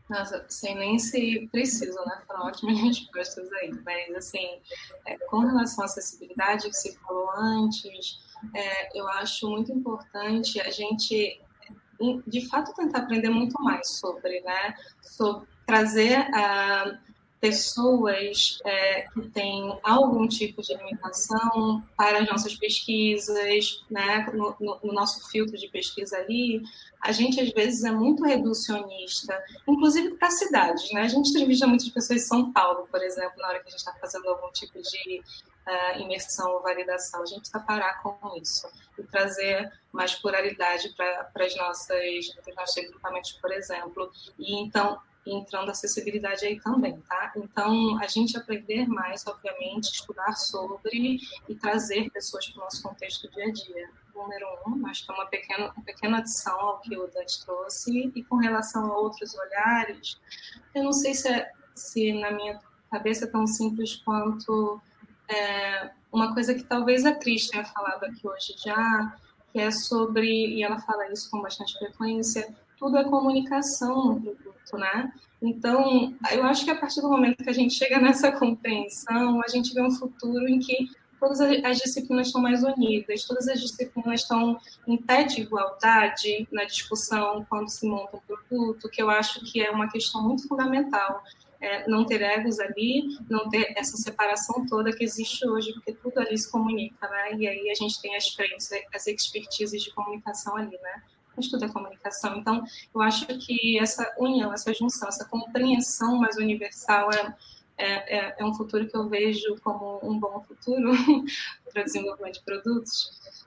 Nossa, 0.08 0.44
sei 0.48 0.74
nem 0.74 0.98
se 0.98 1.48
preciso, 1.52 1.96
né? 2.04 2.20
Foram 2.26 2.46
ótimas 2.46 2.80
respostas 2.80 3.52
aí. 3.54 3.72
Mas, 3.84 4.14
assim, 4.16 4.58
é, 5.06 5.16
com 5.18 5.38
relação 5.38 5.82
à 5.82 5.86
acessibilidade 5.86 6.68
que 6.68 6.74
você 6.74 6.92
falou 6.94 7.30
antes, 7.36 8.18
é, 8.54 8.98
eu 8.98 9.08
acho 9.08 9.48
muito 9.48 9.72
importante 9.72 10.60
a 10.60 10.70
gente, 10.70 11.40
de 12.26 12.48
fato, 12.48 12.74
tentar 12.74 13.00
aprender 13.00 13.30
muito 13.30 13.60
mais 13.62 13.88
sobre, 13.98 14.40
né? 14.40 14.74
Sobre 15.02 15.46
trazer 15.66 16.16
a 16.34 16.98
pessoas 17.40 18.58
é, 18.66 19.02
que 19.02 19.22
têm 19.30 19.78
algum 19.82 20.28
tipo 20.28 20.60
de 20.60 20.76
limitação 20.76 21.82
para 21.96 22.18
as 22.18 22.28
nossas 22.28 22.54
pesquisas, 22.54 23.82
né, 23.90 24.26
no, 24.34 24.54
no, 24.60 24.78
no, 24.84 24.92
nosso 24.92 25.26
filtro 25.30 25.56
de 25.56 25.66
pesquisa 25.68 26.18
ali, 26.18 26.62
a 27.00 27.12
gente 27.12 27.40
às 27.40 27.50
vezes 27.50 27.82
é 27.82 27.90
muito 27.90 28.22
reducionista, 28.22 29.42
inclusive 29.66 30.16
para 30.16 30.30
cidades. 30.30 30.92
Né? 30.92 31.00
A 31.00 31.08
gente 31.08 31.30
entrevista 31.30 31.66
muitas 31.66 31.88
pessoas 31.88 32.22
em 32.22 32.26
São 32.26 32.52
Paulo, 32.52 32.86
por 32.90 33.02
exemplo, 33.02 33.38
na 33.38 33.48
hora 33.48 33.60
que 33.60 33.68
a 33.68 33.70
gente 33.70 33.80
está 33.80 33.94
fazendo 33.94 34.28
algum 34.28 34.52
tipo 34.52 34.78
de 34.78 35.22
uh, 35.66 36.00
imersão 36.00 36.52
ou 36.52 36.62
validação. 36.62 37.22
A 37.22 37.26
gente 37.26 37.40
precisa 37.40 37.60
parar 37.60 38.02
com 38.02 38.36
isso 38.36 38.68
e 38.98 39.02
trazer 39.04 39.72
mais 39.92 40.14
pluralidade 40.14 40.94
para 40.96 41.44
as 41.44 41.56
nossas, 41.56 42.28
os 42.46 42.54
nossos 42.54 42.76
equipamentos, 42.76 43.32
por 43.32 43.52
exemplo. 43.52 44.10
E 44.38 44.60
então 44.60 45.00
entrando 45.26 45.70
acessibilidade 45.70 46.44
aí 46.44 46.58
também, 46.60 46.98
tá? 47.02 47.32
Então, 47.36 47.98
a 48.00 48.06
gente 48.06 48.36
aprender 48.36 48.88
mais, 48.88 49.26
obviamente, 49.26 49.92
estudar 49.92 50.32
sobre 50.32 51.18
e 51.48 51.54
trazer 51.54 52.10
pessoas 52.10 52.48
para 52.48 52.60
o 52.60 52.64
nosso 52.64 52.82
contexto 52.82 53.28
do 53.28 53.34
dia 53.34 53.44
a 53.44 53.52
dia. 53.52 53.90
Número 54.14 54.46
um, 54.66 54.86
acho 54.86 55.04
que 55.04 55.12
é 55.12 55.14
uma 55.14 55.26
pequena, 55.26 55.72
uma 55.76 55.84
pequena 55.84 56.18
adição 56.18 56.58
ao 56.58 56.80
que 56.80 56.96
o 56.96 57.06
Dante 57.08 57.44
trouxe. 57.44 58.12
E 58.14 58.24
com 58.24 58.36
relação 58.36 58.86
a 58.86 58.98
outros 58.98 59.34
olhares, 59.34 60.18
eu 60.74 60.84
não 60.84 60.92
sei 60.92 61.14
se, 61.14 61.28
é, 61.28 61.50
se 61.74 62.12
na 62.14 62.30
minha 62.30 62.58
cabeça 62.90 63.24
é 63.24 63.28
tão 63.28 63.46
simples 63.46 63.96
quanto 63.96 64.80
é, 65.30 65.90
uma 66.12 66.34
coisa 66.34 66.54
que 66.54 66.64
talvez 66.64 67.06
a 67.06 67.12
Cris 67.12 67.48
tenha 67.48 67.64
falado 67.64 68.04
aqui 68.04 68.26
hoje 68.26 68.54
já, 68.64 69.16
que 69.52 69.60
é 69.60 69.70
sobre, 69.70 70.28
e 70.28 70.62
ela 70.62 70.78
fala 70.80 71.10
isso 71.12 71.30
com 71.30 71.40
bastante 71.40 71.78
frequência, 71.78 72.54
tudo 72.78 72.96
é 72.98 73.04
comunicação 73.04 74.14
no 74.14 74.20
produto, 74.20 74.76
né? 74.76 75.12
Então, 75.42 76.14
eu 76.32 76.44
acho 76.44 76.64
que 76.64 76.70
a 76.70 76.76
partir 76.76 77.00
do 77.00 77.08
momento 77.08 77.42
que 77.42 77.50
a 77.50 77.54
gente 77.54 77.74
chega 77.74 77.98
nessa 77.98 78.32
compreensão, 78.32 79.42
a 79.42 79.48
gente 79.48 79.72
vê 79.72 79.82
um 79.82 79.90
futuro 79.90 80.48
em 80.48 80.58
que 80.58 80.90
todas 81.20 81.40
as 81.40 81.78
disciplinas 81.78 82.28
estão 82.28 82.40
mais 82.40 82.62
unidas, 82.64 83.24
todas 83.24 83.46
as 83.46 83.60
disciplinas 83.60 84.22
estão 84.22 84.58
em 84.86 84.96
pé 84.96 85.24
de 85.24 85.42
igualdade 85.42 86.48
na 86.50 86.64
discussão 86.64 87.46
quando 87.48 87.68
se 87.68 87.86
monta 87.86 88.16
um 88.16 88.20
produto, 88.20 88.88
que 88.88 89.02
eu 89.02 89.10
acho 89.10 89.44
que 89.44 89.62
é 89.62 89.70
uma 89.70 89.90
questão 89.90 90.22
muito 90.22 90.48
fundamental. 90.48 91.22
É, 91.60 91.86
não 91.86 92.06
ter 92.06 92.22
egos 92.22 92.58
ali, 92.58 93.18
não 93.28 93.48
ter 93.50 93.74
essa 93.76 93.94
separação 93.98 94.64
toda 94.66 94.92
que 94.92 95.04
existe 95.04 95.46
hoje, 95.46 95.74
porque 95.74 95.92
tudo 95.92 96.18
ali 96.18 96.38
se 96.38 96.50
comunica, 96.50 97.06
né? 97.06 97.34
E 97.34 97.46
aí 97.46 97.70
a 97.70 97.74
gente 97.74 98.00
tem 98.00 98.16
as 98.16 98.28
frentes, 98.30 98.70
as 98.94 99.06
expertises 99.06 99.82
de 99.82 99.92
comunicação 99.92 100.56
ali, 100.56 100.78
né? 100.80 101.02
estuda 101.40 101.68
comunicação. 101.68 102.36
Então, 102.36 102.62
eu 102.94 103.00
acho 103.00 103.26
que 103.26 103.78
essa 103.78 104.14
união, 104.18 104.52
essa 104.52 104.72
junção, 104.72 105.08
essa 105.08 105.24
compreensão 105.24 106.16
mais 106.16 106.36
universal 106.36 107.10
é, 107.12 107.34
é, 107.76 108.18
é, 108.18 108.34
é 108.38 108.44
um 108.44 108.54
futuro 108.54 108.86
que 108.86 108.96
eu 108.96 109.08
vejo 109.08 109.56
como 109.62 110.00
um 110.02 110.18
bom 110.18 110.40
futuro 110.42 110.92
para 111.72 111.82
o 111.82 111.84
desenvolvimento 111.84 112.34
de 112.34 112.44
produtos. 112.44 113.46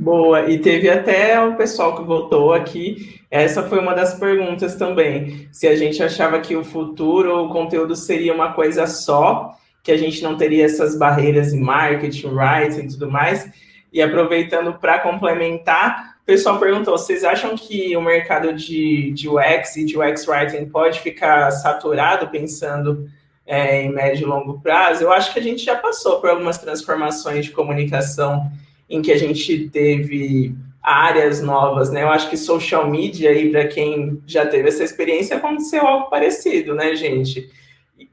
Boa, 0.00 0.48
e 0.48 0.58
teve 0.58 0.88
até 0.88 1.38
o 1.44 1.56
pessoal 1.56 1.94
que 1.94 2.02
votou 2.02 2.54
aqui. 2.54 3.20
Essa 3.30 3.62
foi 3.62 3.78
uma 3.78 3.94
das 3.94 4.14
perguntas 4.14 4.74
também. 4.76 5.46
Se 5.52 5.68
a 5.68 5.76
gente 5.76 6.02
achava 6.02 6.40
que 6.40 6.56
o 6.56 6.64
futuro, 6.64 7.44
o 7.44 7.50
conteúdo 7.50 7.94
seria 7.94 8.32
uma 8.32 8.54
coisa 8.54 8.86
só, 8.86 9.54
que 9.82 9.92
a 9.92 9.98
gente 9.98 10.22
não 10.22 10.38
teria 10.38 10.64
essas 10.64 10.96
barreiras 10.96 11.52
em 11.52 11.60
marketing, 11.60 12.28
writing 12.28 12.86
e 12.86 12.88
tudo 12.88 13.10
mais. 13.10 13.50
E 13.92 14.00
aproveitando 14.00 14.72
para 14.72 15.00
complementar, 15.00 16.16
o 16.22 16.24
pessoal 16.24 16.58
perguntou: 16.58 16.96
vocês 16.96 17.22
acham 17.22 17.54
que 17.54 17.94
o 17.94 18.00
mercado 18.00 18.54
de, 18.54 19.12
de 19.12 19.28
UX 19.28 19.76
e 19.76 19.84
de 19.84 19.98
UX 19.98 20.26
Writing 20.26 20.64
pode 20.70 21.00
ficar 21.00 21.50
saturado 21.50 22.28
pensando 22.28 23.06
é, 23.46 23.82
em 23.82 23.92
médio 23.92 24.22
e 24.22 24.26
longo 24.26 24.62
prazo? 24.62 25.02
Eu 25.02 25.12
acho 25.12 25.30
que 25.30 25.38
a 25.38 25.42
gente 25.42 25.62
já 25.62 25.76
passou 25.76 26.22
por 26.22 26.30
algumas 26.30 26.56
transformações 26.56 27.44
de 27.44 27.50
comunicação 27.50 28.50
em 28.90 29.00
que 29.00 29.12
a 29.12 29.16
gente 29.16 29.68
teve 29.68 30.52
áreas 30.82 31.40
novas, 31.40 31.90
né? 31.90 32.02
Eu 32.02 32.08
acho 32.08 32.28
que 32.28 32.36
social 32.36 32.90
media 32.90 33.30
aí, 33.30 33.50
para 33.50 33.68
quem 33.68 34.20
já 34.26 34.44
teve 34.44 34.68
essa 34.68 34.82
experiência, 34.82 35.36
aconteceu 35.36 35.86
algo 35.86 36.10
parecido, 36.10 36.74
né, 36.74 36.96
gente? 36.96 37.48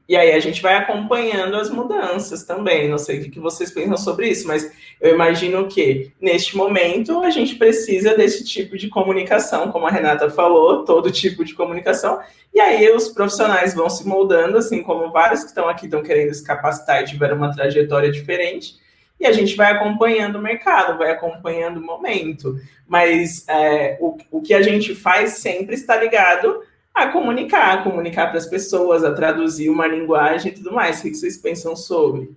E 0.08 0.16
aí 0.16 0.32
a 0.32 0.40
gente 0.40 0.62
vai 0.62 0.74
acompanhando 0.74 1.54
as 1.56 1.68
mudanças 1.68 2.44
também. 2.44 2.88
Não 2.88 2.96
sei 2.96 3.20
o 3.20 3.30
que 3.30 3.40
vocês 3.40 3.70
pensam 3.70 3.96
sobre 3.96 4.28
isso, 4.28 4.46
mas 4.46 4.70
eu 5.00 5.14
imagino 5.14 5.66
que 5.66 6.12
neste 6.20 6.56
momento 6.56 7.20
a 7.20 7.30
gente 7.30 7.56
precisa 7.56 8.16
desse 8.16 8.44
tipo 8.44 8.76
de 8.78 8.88
comunicação, 8.88 9.70
como 9.70 9.86
a 9.86 9.90
Renata 9.90 10.30
falou, 10.30 10.84
todo 10.84 11.10
tipo 11.10 11.44
de 11.44 11.54
comunicação. 11.54 12.20
E 12.54 12.60
aí 12.60 12.90
os 12.90 13.08
profissionais 13.08 13.74
vão 13.74 13.90
se 13.90 14.06
moldando, 14.06 14.56
assim 14.56 14.82
como 14.82 15.12
vários 15.12 15.40
que 15.40 15.48
estão 15.48 15.68
aqui 15.68 15.84
estão 15.84 16.02
querendo 16.02 16.32
se 16.32 16.44
capacitar 16.44 17.02
e 17.02 17.06
tiveram 17.06 17.36
uma 17.36 17.54
trajetória 17.54 18.10
diferente. 18.10 18.76
E 19.20 19.26
a 19.26 19.32
gente 19.32 19.56
vai 19.56 19.72
acompanhando 19.72 20.36
o 20.36 20.42
mercado, 20.42 20.96
vai 20.96 21.10
acompanhando 21.10 21.78
o 21.78 21.84
momento. 21.84 22.58
Mas 22.86 23.46
é, 23.48 23.98
o, 24.00 24.16
o 24.30 24.40
que 24.40 24.54
a 24.54 24.62
gente 24.62 24.94
faz 24.94 25.38
sempre 25.38 25.74
está 25.74 25.96
ligado 25.96 26.62
a 26.94 27.08
comunicar, 27.08 27.78
a 27.78 27.82
comunicar 27.82 28.28
para 28.28 28.38
as 28.38 28.46
pessoas, 28.46 29.04
a 29.04 29.12
traduzir 29.12 29.70
uma 29.70 29.86
linguagem 29.86 30.52
e 30.52 30.54
tudo 30.54 30.72
mais. 30.72 31.00
O 31.00 31.02
que 31.02 31.14
vocês 31.14 31.36
pensam 31.36 31.74
sobre? 31.74 32.30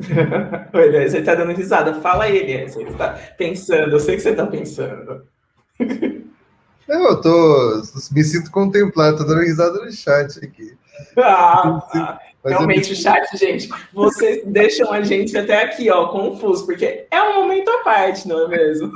Olha, 0.72 1.08
você 1.08 1.18
está 1.18 1.34
dando 1.34 1.52
risada. 1.52 2.00
Fala 2.00 2.24
aí, 2.24 2.68
Você 2.68 2.82
está 2.82 3.10
pensando, 3.36 3.92
eu 3.92 4.00
sei 4.00 4.16
que 4.16 4.22
você 4.22 4.30
está 4.30 4.46
pensando. 4.46 5.26
Eu 6.88 7.20
tô. 7.20 7.82
Me 8.10 8.24
sinto 8.24 8.50
contemplado, 8.50 9.18
tô 9.18 9.24
dando 9.24 9.42
risada 9.42 9.78
no 9.78 9.92
chat 9.92 10.44
aqui. 10.44 10.76
Ah, 11.18 12.18
realmente, 12.44 12.92
o 12.92 12.96
chat, 12.96 13.36
gente, 13.36 13.68
vocês 13.92 14.42
deixam 14.46 14.92
a 14.92 15.02
gente 15.02 15.36
até 15.36 15.64
aqui, 15.64 15.90
ó, 15.90 16.08
confuso, 16.08 16.64
porque 16.64 17.06
é 17.10 17.22
um 17.22 17.42
momento 17.42 17.68
à 17.68 17.78
parte, 17.78 18.26
não 18.26 18.44
é 18.44 18.48
mesmo? 18.48 18.92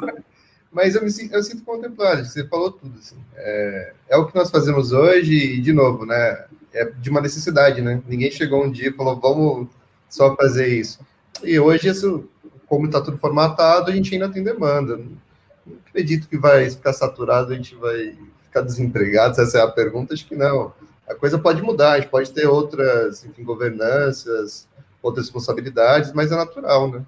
Mas 0.75 0.97
eu 0.97 1.03
me 1.03 1.11
eu 1.31 1.43
sinto 1.43 1.63
contemplado, 1.63 2.25
você 2.25 2.47
falou 2.49 2.73
tudo. 2.73 2.99
Assim. 2.99 3.17
É, 3.37 3.93
é, 4.09 4.17
o 4.17 4.27
que 4.27 4.35
nós 4.35 4.51
fazemos 4.51 4.91
hoje, 4.91 5.33
e 5.33 5.61
de 5.61 5.73
novo, 5.73 6.05
né? 6.05 6.47
É 6.73 6.85
de 6.87 7.09
uma 7.09 7.21
necessidade, 7.21 7.81
né? 7.81 8.03
Ninguém 8.09 8.31
chegou 8.33 8.65
um 8.65 8.71
dia 8.71 8.89
e 8.89 8.93
falou, 8.93 9.21
vamos 9.21 9.69
só 10.09 10.35
fazer 10.35 10.67
isso. 10.67 10.99
E 11.45 11.61
hoje, 11.61 11.89
isso, 11.89 12.29
como 12.67 12.87
está 12.87 13.01
tudo 13.01 13.19
formatado, 13.19 13.89
a 13.89 13.95
gente 13.95 14.13
ainda 14.13 14.29
tem 14.29 14.43
demanda. 14.43 14.97
Não 14.97 15.77
acredito 15.87 16.29
que 16.29 16.37
vai 16.37 16.69
ficar 16.69 16.93
saturado, 16.93 17.53
a 17.53 17.57
gente 17.57 17.77
vai 17.77 18.17
ficar 18.43 18.63
desempregado, 18.63 19.37
se 19.37 19.43
essa 19.43 19.59
é 19.59 19.63
a 19.63 19.69
pergunta, 19.69 20.13
acho 20.13 20.27
que 20.27 20.35
não. 20.35 20.73
A 21.09 21.15
coisa 21.15 21.39
pode 21.39 21.63
mudar, 21.63 21.93
a 21.93 22.01
gente 22.01 22.11
pode 22.11 22.33
ter 22.33 22.47
outras, 22.47 23.25
enfim, 23.25 23.45
governanças, 23.45 24.69
outras 25.03 25.27
responsabilidades, 25.27 26.13
mas 26.13 26.33
é 26.33 26.37
natural, 26.37 26.91
né? 26.91 27.05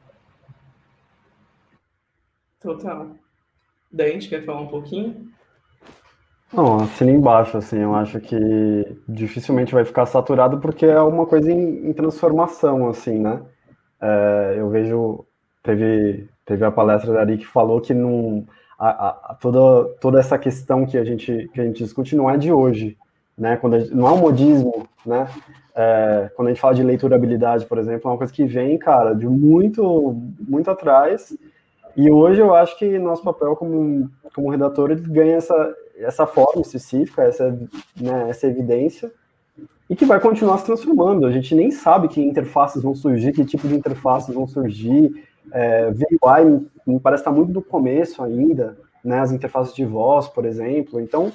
Total. 2.60 3.10
Dante, 3.90 4.28
quer 4.28 4.44
falar 4.44 4.60
um 4.60 4.68
pouquinho? 4.68 5.30
Não, 6.52 6.76
assina 6.76 7.10
embaixo, 7.10 7.56
assim, 7.56 7.78
eu 7.78 7.94
acho 7.94 8.20
que 8.20 8.36
dificilmente 9.08 9.74
vai 9.74 9.84
ficar 9.84 10.06
saturado 10.06 10.58
porque 10.58 10.86
é 10.86 11.00
uma 11.00 11.26
coisa 11.26 11.50
em, 11.50 11.88
em 11.88 11.92
transformação, 11.92 12.88
assim, 12.88 13.18
né? 13.18 13.42
É, 14.00 14.54
eu 14.58 14.68
vejo, 14.68 15.24
teve, 15.62 16.28
teve 16.44 16.64
a 16.64 16.70
palestra 16.70 17.12
da 17.12 17.20
Ari 17.20 17.38
que 17.38 17.46
falou 17.46 17.80
que 17.80 17.92
não, 17.92 18.46
a, 18.78 19.32
a, 19.32 19.34
toda, 19.34 19.88
toda 20.00 20.20
essa 20.20 20.38
questão 20.38 20.86
que 20.86 20.96
a, 20.96 21.04
gente, 21.04 21.48
que 21.52 21.60
a 21.60 21.64
gente 21.64 21.82
discute 21.82 22.14
não 22.14 22.30
é 22.30 22.36
de 22.36 22.52
hoje, 22.52 22.96
né? 23.36 23.56
Quando 23.56 23.78
gente, 23.78 23.94
não 23.94 24.06
é 24.06 24.12
um 24.12 24.18
modismo, 24.18 24.88
né? 25.04 25.28
É, 25.74 26.30
quando 26.34 26.48
a 26.48 26.50
gente 26.52 26.60
fala 26.60 26.74
de 26.74 26.82
leiturabilidade, 26.82 27.66
por 27.66 27.78
exemplo, 27.78 28.08
é 28.08 28.12
uma 28.12 28.18
coisa 28.18 28.32
que 28.32 28.44
vem, 28.44 28.78
cara, 28.78 29.12
de 29.14 29.28
muito, 29.28 30.16
muito 30.40 30.70
atrás, 30.70 31.36
e 31.96 32.10
hoje 32.10 32.40
eu 32.40 32.54
acho 32.54 32.78
que 32.78 32.98
nosso 32.98 33.22
papel 33.22 33.56
como, 33.56 34.10
como 34.34 34.50
redator 34.50 34.90
ele 34.90 35.00
ganha 35.00 35.36
essa, 35.36 35.74
essa 35.98 36.26
forma 36.26 36.60
específica, 36.60 37.22
essa, 37.22 37.50
né, 37.98 38.26
essa 38.28 38.46
evidência, 38.46 39.10
e 39.88 39.96
que 39.96 40.04
vai 40.04 40.20
continuar 40.20 40.58
se 40.58 40.66
transformando. 40.66 41.26
A 41.26 41.32
gente 41.32 41.54
nem 41.54 41.70
sabe 41.70 42.08
que 42.08 42.20
interfaces 42.20 42.82
vão 42.82 42.94
surgir, 42.94 43.32
que 43.32 43.44
tipo 43.44 43.66
de 43.68 43.74
interfaces 43.74 44.34
vão 44.34 44.46
surgir. 44.46 45.24
É, 45.52 45.90
VUI 45.90 46.66
me, 46.86 47.00
parece 47.00 47.22
estar 47.22 47.30
muito 47.30 47.52
do 47.52 47.62
começo 47.62 48.22
ainda, 48.22 48.76
né, 49.04 49.20
as 49.20 49.32
interfaces 49.32 49.74
de 49.74 49.84
voz, 49.84 50.26
por 50.28 50.44
exemplo. 50.44 51.00
Então, 51.00 51.32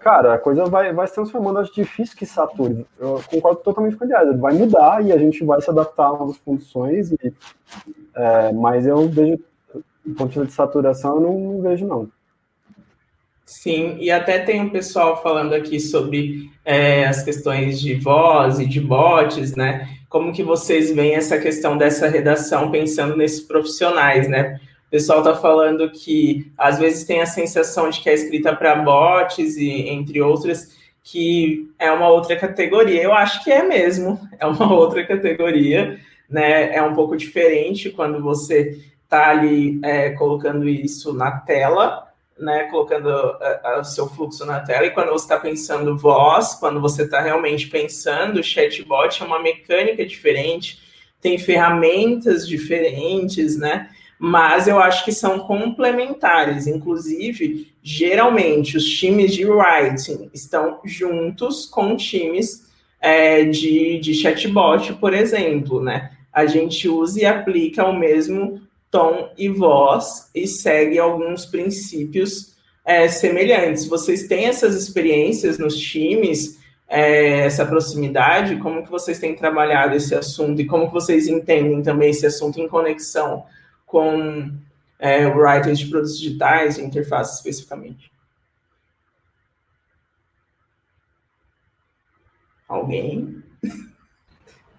cara, 0.00 0.34
a 0.34 0.38
coisa 0.38 0.64
vai, 0.66 0.92
vai 0.92 1.06
se 1.06 1.14
transformando. 1.14 1.58
Acho 1.58 1.74
difícil 1.74 2.16
que 2.16 2.26
sature. 2.26 2.86
Eu 2.98 3.22
concordo 3.28 3.60
totalmente 3.60 3.96
com 3.96 4.04
a 4.04 4.06
ideia. 4.06 4.36
Vai 4.36 4.54
mudar 4.54 5.04
e 5.04 5.12
a 5.12 5.18
gente 5.18 5.44
vai 5.44 5.60
se 5.60 5.70
adaptar 5.70 6.06
a 6.06 6.12
novas 6.12 6.38
condições. 6.38 7.12
E, 7.12 7.32
é, 8.14 8.52
mas 8.52 8.86
eu 8.86 9.08
vejo 9.08 9.38
ponto 10.14 10.44
de 10.44 10.52
saturação 10.52 11.16
eu 11.16 11.20
não, 11.20 11.38
não 11.38 11.62
vejo, 11.62 11.86
não. 11.86 12.08
Sim, 13.44 13.96
e 14.00 14.10
até 14.10 14.40
tem 14.40 14.60
um 14.60 14.70
pessoal 14.70 15.22
falando 15.22 15.54
aqui 15.54 15.78
sobre 15.78 16.50
é, 16.64 17.06
as 17.06 17.22
questões 17.22 17.80
de 17.80 17.94
voz 17.94 18.58
e 18.58 18.66
de 18.66 18.80
bots, 18.80 19.54
né? 19.54 19.88
Como 20.08 20.32
que 20.32 20.42
vocês 20.42 20.92
veem 20.92 21.14
essa 21.14 21.38
questão 21.38 21.78
dessa 21.78 22.08
redação 22.08 22.70
pensando 22.70 23.16
nesses 23.16 23.40
profissionais, 23.40 24.28
né? 24.28 24.60
O 24.86 24.90
pessoal 24.90 25.18
está 25.18 25.34
falando 25.34 25.90
que 25.90 26.50
às 26.56 26.78
vezes 26.78 27.04
tem 27.04 27.20
a 27.20 27.26
sensação 27.26 27.90
de 27.90 28.00
que 28.00 28.08
é 28.08 28.14
escrita 28.14 28.54
para 28.54 28.76
bots 28.76 29.56
e 29.56 29.88
entre 29.88 30.22
outras 30.22 30.76
que 31.02 31.70
é 31.78 31.90
uma 31.90 32.08
outra 32.08 32.36
categoria. 32.36 33.02
Eu 33.02 33.12
acho 33.12 33.42
que 33.44 33.50
é 33.50 33.62
mesmo, 33.62 34.18
é 34.38 34.46
uma 34.46 34.72
outra 34.74 35.04
categoria, 35.06 36.00
né? 36.28 36.74
É 36.74 36.82
um 36.82 36.94
pouco 36.94 37.16
diferente 37.16 37.90
quando 37.90 38.20
você 38.20 38.80
está 39.04 39.30
ali 39.30 39.78
é, 39.84 40.10
colocando 40.10 40.68
isso 40.68 41.12
na 41.12 41.30
tela, 41.30 42.06
né, 42.38 42.64
colocando 42.64 43.08
o 43.78 43.84
seu 43.84 44.08
fluxo 44.08 44.44
na 44.44 44.60
tela, 44.60 44.84
e 44.84 44.90
quando 44.90 45.08
você 45.08 45.24
está 45.24 45.38
pensando 45.38 45.96
voz, 45.96 46.54
quando 46.54 46.80
você 46.80 47.04
está 47.04 47.20
realmente 47.20 47.68
pensando 47.68 48.42
chatbot, 48.42 49.22
é 49.22 49.24
uma 49.24 49.40
mecânica 49.40 50.04
diferente, 50.04 50.78
tem 51.20 51.38
ferramentas 51.38 52.46
diferentes, 52.46 53.56
né? 53.56 53.88
Mas 54.18 54.66
eu 54.66 54.78
acho 54.78 55.04
que 55.04 55.12
são 55.12 55.40
complementares. 55.40 56.66
Inclusive, 56.66 57.72
geralmente, 57.82 58.76
os 58.76 58.84
times 58.84 59.34
de 59.34 59.44
writing 59.44 60.30
estão 60.32 60.80
juntos 60.84 61.66
com 61.66 61.96
times 61.96 62.66
é, 63.00 63.44
de, 63.44 63.98
de 64.00 64.14
chatbot, 64.14 64.94
por 64.94 65.12
exemplo, 65.12 65.82
né? 65.82 66.12
A 66.32 66.46
gente 66.46 66.88
usa 66.88 67.20
e 67.20 67.24
aplica 67.26 67.84
o 67.84 67.98
mesmo 67.98 68.60
tom 68.90 69.30
e 69.36 69.48
voz 69.48 70.30
e 70.34 70.46
segue 70.46 70.98
alguns 70.98 71.44
princípios 71.44 72.54
é, 72.84 73.08
semelhantes. 73.08 73.86
Vocês 73.86 74.26
têm 74.26 74.46
essas 74.46 74.74
experiências 74.74 75.58
nos 75.58 75.76
times, 75.76 76.58
é, 76.88 77.40
essa 77.40 77.66
proximidade? 77.66 78.56
Como 78.56 78.82
que 78.82 78.90
vocês 78.90 79.18
têm 79.18 79.34
trabalhado 79.34 79.94
esse 79.94 80.14
assunto 80.14 80.60
e 80.60 80.66
como 80.66 80.86
que 80.86 80.94
vocês 80.94 81.26
entendem 81.26 81.82
também 81.82 82.10
esse 82.10 82.24
assunto 82.24 82.60
em 82.60 82.68
conexão 82.68 83.44
com 83.96 84.52
é, 84.98 85.26
writers 85.26 85.78
de 85.78 85.86
produtos 85.86 86.18
digitais 86.18 86.76
e 86.76 86.84
interfaces 86.84 87.36
especificamente? 87.36 88.12
Alguém? 92.68 93.42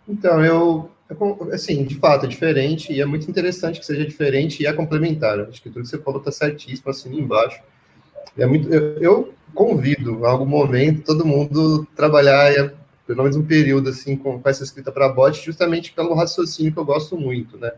Então, 0.10 0.42
eu 0.42 0.90
é, 1.10 1.54
assim, 1.54 1.84
de 1.84 1.96
fato, 1.96 2.26
é 2.26 2.30
diferente 2.30 2.94
e 2.94 3.02
é 3.02 3.06
muito 3.06 3.30
interessante 3.30 3.78
que 3.78 3.86
seja 3.86 4.06
diferente 4.06 4.64
e 4.64 4.66
é 4.66 4.72
complementar. 4.72 5.38
Acho 5.42 5.62
que 5.62 5.70
tudo 5.70 5.82
que 5.82 5.90
você 5.90 5.98
falou 5.98 6.20
está 6.22 6.32
certíssimo, 6.32 6.90
assim, 6.90 7.14
embaixo. 7.20 7.62
É 8.38 8.46
muito, 8.46 8.74
eu, 8.74 8.98
eu 9.02 9.34
convido, 9.54 10.22
em 10.22 10.26
algum 10.26 10.46
momento, 10.46 11.04
todo 11.04 11.26
mundo 11.26 11.86
trabalhar, 11.94 12.54
é, 12.54 12.74
pelo 13.06 13.24
menos 13.24 13.36
um 13.36 13.46
período, 13.46 13.90
assim, 13.90 14.16
com, 14.16 14.40
com 14.40 14.50
essa 14.50 14.64
escrita 14.64 14.94
para 14.94 15.10
bot, 15.10 15.46
justamente 15.46 15.92
pelo 15.92 16.14
raciocínio 16.14 16.72
que 16.72 16.80
eu 16.80 16.86
gosto 16.86 17.18
muito, 17.18 17.58
né? 17.58 17.74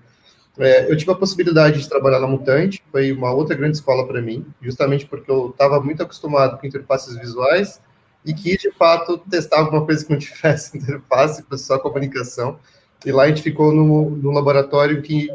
É, 0.60 0.92
eu 0.92 0.98
tive 0.98 1.12
a 1.12 1.16
possibilidade 1.16 1.80
de 1.80 1.88
trabalhar 1.88 2.20
na 2.20 2.28
Mutante, 2.28 2.84
foi 2.92 3.14
uma 3.14 3.32
outra 3.32 3.56
grande 3.56 3.78
escola 3.78 4.06
para 4.06 4.22
mim, 4.22 4.46
justamente 4.62 5.06
porque 5.06 5.32
eu 5.32 5.52
estava 5.52 5.80
muito 5.80 6.04
acostumado 6.04 6.58
com 6.58 6.68
interfaces 6.68 7.16
visuais 7.16 7.80
e 8.26 8.34
quis, 8.34 8.60
de 8.60 8.72
fato, 8.72 9.18
testar 9.30 9.60
alguma 9.60 9.86
coisa 9.86 10.06
que 10.06 10.12
não 10.12 10.20
tivesse 10.20 10.78
interface, 10.78 11.46
só 11.58 11.80
comunicação. 11.80 12.60
E 13.06 13.12
lá 13.14 13.24
a 13.24 13.28
gente 13.30 13.42
ficou 13.42 13.74
no, 13.74 14.10
no 14.10 14.32
laboratório 14.32 15.02
que, 15.02 15.30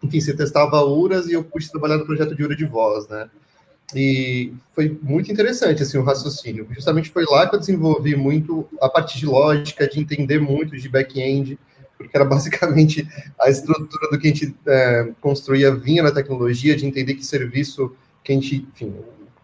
enfim, 0.00 0.20
se 0.20 0.36
testava 0.36 0.84
URAS 0.84 1.26
e 1.26 1.32
eu 1.32 1.42
pude 1.42 1.68
trabalhar 1.68 1.98
no 1.98 2.06
projeto 2.06 2.36
de 2.36 2.44
URA 2.44 2.54
de 2.54 2.64
voz, 2.64 3.08
né? 3.08 3.28
E 3.92 4.52
foi 4.72 4.96
muito 5.02 5.32
interessante, 5.32 5.82
assim, 5.82 5.98
o 5.98 6.04
raciocínio. 6.04 6.68
Justamente 6.70 7.10
foi 7.10 7.24
lá 7.24 7.48
que 7.48 7.56
eu 7.56 7.58
desenvolvi 7.58 8.14
muito 8.14 8.68
a 8.80 8.88
parte 8.88 9.18
de 9.18 9.26
lógica, 9.26 9.88
de 9.88 9.98
entender 9.98 10.38
muito 10.38 10.76
de 10.76 10.88
back-end, 10.88 11.58
porque 12.00 12.16
era 12.16 12.24
basicamente 12.24 13.06
a 13.38 13.50
estrutura 13.50 14.08
do 14.10 14.18
que 14.18 14.26
a 14.26 14.30
gente 14.30 14.56
é, 14.66 15.12
construía 15.20 15.74
vinha 15.74 16.02
na 16.02 16.10
tecnologia, 16.10 16.74
de 16.74 16.86
entender 16.86 17.14
que 17.14 17.24
serviço 17.24 17.94
que 18.24 18.32
a 18.32 18.34
gente, 18.34 18.66
enfim, 18.72 18.94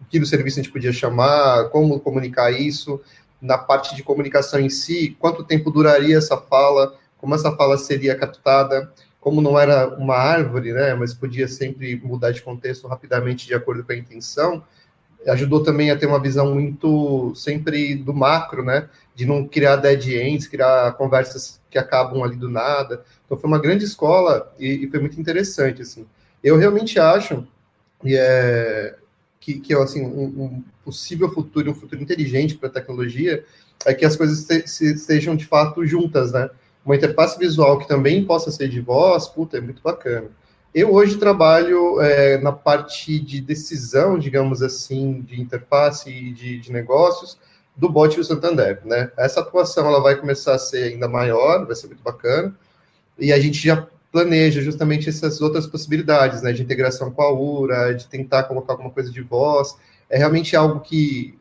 que 0.09 0.19
do 0.19 0.25
serviço 0.25 0.59
a 0.59 0.63
gente 0.63 0.71
podia 0.71 0.91
chamar, 0.91 1.69
como 1.69 1.99
comunicar 1.99 2.49
isso, 2.49 2.99
na 3.39 3.59
parte 3.59 3.95
de 3.95 4.01
comunicação 4.01 4.59
em 4.59 4.69
si, 4.69 5.15
quanto 5.19 5.43
tempo 5.43 5.69
duraria 5.69 6.17
essa 6.17 6.35
fala, 6.35 6.95
como 7.19 7.35
essa 7.35 7.55
fala 7.55 7.77
seria 7.77 8.15
captada, 8.15 8.91
como 9.19 9.39
não 9.39 9.59
era 9.59 9.87
uma 9.95 10.15
árvore, 10.15 10.73
né, 10.73 10.95
mas 10.95 11.13
podia 11.13 11.47
sempre 11.47 11.95
mudar 12.03 12.31
de 12.31 12.41
contexto 12.41 12.87
rapidamente 12.87 13.45
de 13.45 13.53
acordo 13.53 13.83
com 13.83 13.91
a 13.91 13.95
intenção, 13.95 14.63
ajudou 15.27 15.61
também 15.61 15.91
a 15.91 15.97
ter 15.97 16.07
uma 16.07 16.19
visão 16.19 16.55
muito 16.55 17.35
sempre 17.35 17.93
do 17.93 18.13
macro, 18.15 18.63
né, 18.63 18.89
de 19.13 19.27
não 19.27 19.47
criar 19.47 19.75
dead 19.75 20.07
ends, 20.07 20.47
criar 20.47 20.93
conversas 20.93 21.56
que 21.77 21.79
acabam 21.79 22.23
ali 22.23 22.35
do 22.35 22.49
nada. 22.49 23.03
Então 23.25 23.37
foi 23.37 23.47
uma 23.47 23.59
grande 23.59 23.85
escola 23.85 24.51
e, 24.59 24.85
e 24.85 24.89
foi 24.89 24.99
muito 24.99 25.19
interessante, 25.19 25.81
assim. 25.81 26.05
Eu 26.43 26.57
realmente 26.57 26.99
acho 26.99 27.45
e 28.03 28.15
é, 28.15 28.95
que, 29.39 29.59
que 29.59 29.73
assim, 29.73 30.03
um, 30.03 30.25
um 30.25 30.63
possível 30.83 31.29
futuro, 31.29 31.71
um 31.71 31.75
futuro 31.75 32.01
inteligente 32.01 32.55
para 32.55 32.69
a 32.69 32.71
tecnologia, 32.71 33.43
é 33.85 33.93
que 33.93 34.05
as 34.05 34.15
coisas 34.15 34.39
se, 34.39 34.67
se, 34.67 34.97
sejam 34.97 35.35
de 35.35 35.45
fato 35.45 35.85
juntas, 35.85 36.31
né? 36.31 36.49
uma 36.85 36.95
interface 36.95 37.37
visual 37.37 37.77
que 37.77 37.87
também 37.87 38.23
possa 38.23 38.49
ser 38.49 38.69
de 38.69 38.79
voz, 38.79 39.27
puta, 39.27 39.57
é 39.57 39.61
muito 39.61 39.81
bacana. 39.81 40.29
Eu 40.73 40.93
hoje 40.93 41.17
trabalho 41.17 41.99
é, 41.99 42.37
na 42.37 42.51
parte 42.51 43.19
de 43.19 43.41
decisão, 43.41 44.17
digamos 44.17 44.61
assim, 44.61 45.21
de 45.21 45.41
interface 45.41 46.09
e 46.09 46.31
de, 46.31 46.59
de, 46.59 46.71
negócios 46.71 47.37
do 47.77 47.87
bot 47.87 48.15
do 48.15 48.23
Santander, 48.23 48.81
né? 48.83 49.11
Essa 49.15 49.39
atuação 49.39 49.87
ela 49.87 50.01
vai 50.01 50.15
começar 50.15 50.55
a 50.55 50.59
ser 50.59 50.91
ainda 50.93 51.07
maior, 51.07 51.65
vai 51.65 51.75
ser 51.75 51.87
muito 51.87 52.01
bacana, 52.03 52.53
e 53.19 53.31
a 53.31 53.39
gente 53.39 53.63
já 53.63 53.87
planeja 54.11 54.61
justamente 54.61 55.07
essas 55.09 55.41
outras 55.41 55.67
possibilidades, 55.67 56.41
né, 56.41 56.51
de 56.51 56.63
integração 56.63 57.11
com 57.11 57.21
a 57.21 57.31
URA, 57.31 57.93
de 57.93 58.07
tentar 58.07 58.43
colocar 58.43 58.73
alguma 58.73 58.89
coisa 58.89 59.11
de 59.11 59.21
voz. 59.21 59.75
É 60.09 60.17
realmente 60.17 60.55
algo 60.55 60.79
que 60.79 61.37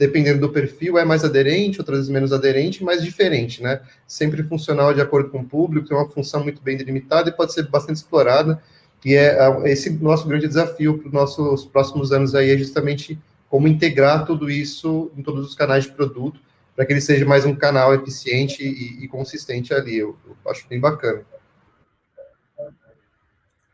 dependendo 0.00 0.40
do 0.40 0.48
perfil, 0.48 0.96
é 0.96 1.04
mais 1.04 1.24
aderente, 1.24 1.78
outras 1.78 1.98
vezes 1.98 2.10
menos 2.10 2.32
aderente, 2.32 2.82
mas 2.82 3.04
diferente, 3.04 3.62
né? 3.62 3.82
Sempre 4.06 4.42
funcional 4.42 4.94
de 4.94 5.00
acordo 5.02 5.28
com 5.28 5.40
o 5.40 5.44
público, 5.44 5.86
tem 5.86 5.94
uma 5.94 6.08
função 6.08 6.42
muito 6.42 6.62
bem 6.62 6.74
delimitada 6.74 7.28
e 7.28 7.32
pode 7.32 7.52
ser 7.52 7.68
bastante 7.68 7.96
explorada. 7.96 8.62
E 9.04 9.14
é 9.14 9.36
esse 9.66 9.90
nosso 9.90 10.26
grande 10.26 10.48
desafio 10.48 10.96
para 10.96 11.06
os 11.08 11.12
nossos 11.12 11.66
próximos 11.66 12.12
anos 12.12 12.34
aí 12.34 12.48
é 12.48 12.56
justamente 12.56 13.18
como 13.50 13.66
integrar 13.66 14.24
tudo 14.24 14.48
isso 14.48 15.10
em 15.16 15.22
todos 15.22 15.44
os 15.44 15.54
canais 15.56 15.84
de 15.84 15.90
produto, 15.90 16.40
para 16.74 16.86
que 16.86 16.92
ele 16.92 17.00
seja 17.00 17.26
mais 17.26 17.44
um 17.44 17.54
canal 17.54 17.92
eficiente 17.92 18.62
e, 18.62 19.04
e 19.04 19.08
consistente 19.08 19.74
ali. 19.74 19.98
Eu, 19.98 20.16
eu 20.24 20.50
acho 20.50 20.66
bem 20.68 20.80
bacana. 20.80 21.22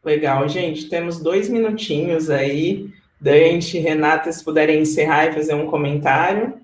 Legal, 0.03 0.49
gente. 0.49 0.89
Temos 0.89 1.21
dois 1.21 1.49
minutinhos 1.51 2.31
aí. 2.31 2.91
Dante, 3.21 3.79
Renata, 3.79 4.33
se 4.33 4.43
puderem 4.43 4.81
encerrar 4.81 5.27
e 5.27 5.33
fazer 5.35 5.55
um 5.55 5.67
comentário. 5.67 6.61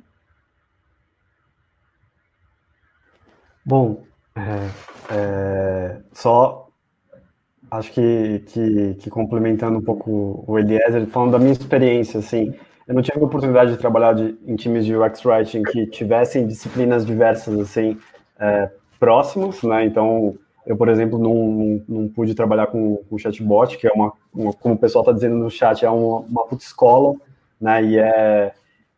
Bom, 3.64 4.04
é, 4.34 5.14
é, 5.14 6.00
só 6.12 6.68
acho 7.70 7.92
que, 7.92 8.42
que, 8.46 8.94
que, 8.94 9.10
complementando 9.10 9.78
um 9.78 9.82
pouco 9.82 10.44
o 10.46 10.58
Eliezer, 10.58 11.06
falando 11.06 11.32
da 11.32 11.38
minha 11.38 11.52
experiência, 11.52 12.20
assim, 12.20 12.54
eu 12.86 12.94
não 12.94 13.02
tive 13.02 13.20
a 13.20 13.24
oportunidade 13.24 13.72
de 13.72 13.78
trabalhar 13.78 14.12
de, 14.14 14.36
em 14.46 14.56
times 14.56 14.84
de 14.84 14.96
UX 14.96 15.24
Writing 15.24 15.62
que 15.62 15.86
tivessem 15.86 16.46
disciplinas 16.46 17.04
diversas, 17.04 17.58
assim, 17.58 17.98
é, 18.38 18.70
próximos, 18.98 19.62
né, 19.62 19.84
então 19.84 20.36
eu, 20.66 20.76
por 20.76 20.88
exemplo, 20.88 21.18
não, 21.18 21.34
não, 21.34 21.82
não 21.88 22.08
pude 22.08 22.34
trabalhar 22.34 22.68
com, 22.68 23.02
chatbot, 23.18 23.76
que 23.76 23.86
é 23.86 23.92
uma, 23.92 24.12
uma 24.32 24.52
como 24.52 24.74
o 24.74 24.78
pessoal 24.78 25.02
está 25.02 25.12
dizendo 25.12 25.36
no 25.36 25.50
chat, 25.50 25.84
é 25.84 25.90
uma, 25.90 26.20
uma 26.20 26.46
puta 26.46 26.62
escola, 26.62 27.14
né? 27.60 27.82
E 27.82 27.98
é, 27.98 28.52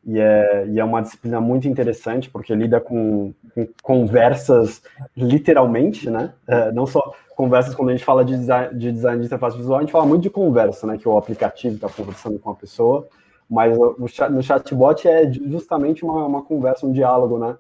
e, 0.07 0.21
é, 0.21 0.67
e 0.69 0.79
é 0.79 0.85
uma 0.85 1.01
disciplina 1.01 1.41
muito 1.41 1.67
interessante, 1.67 2.29
porque 2.29 2.55
lida 2.55 2.79
com, 2.81 3.33
com 3.55 3.67
conversas 3.83 4.83
literalmente, 5.17 6.11
né? 6.11 6.35
É, 6.47 6.71
não 6.73 6.87
só 6.87 7.15
conversas 7.35 7.75
quando 7.75 7.89
a 7.89 7.93
gente 7.93 8.05
fala 8.05 8.25
de 8.25 8.37
design, 8.37 8.79
de 8.79 8.93
design 8.93 9.21
de 9.21 9.27
interface 9.27 9.57
visual, 9.57 9.79
a 9.79 9.81
gente 9.81 9.93
fala 9.93 10.05
muito 10.05 10.23
de 10.23 10.31
conversa, 10.31 10.87
né? 10.87 10.99
Que 10.99 11.09
o 11.09 11.17
aplicativo 11.17 11.77
está 11.77 11.89
conversando 11.89 12.39
com 12.39 12.51
a 12.51 12.55
pessoa, 12.55 13.09
mas 13.49 13.77
no 13.79 14.43
chatbot 14.43 15.07
é 15.07 15.31
justamente 15.31 16.05
uma, 16.05 16.27
uma 16.27 16.43
conversa, 16.43 16.87
um 16.87 16.93
diálogo, 16.93 17.39
né? 17.39 17.57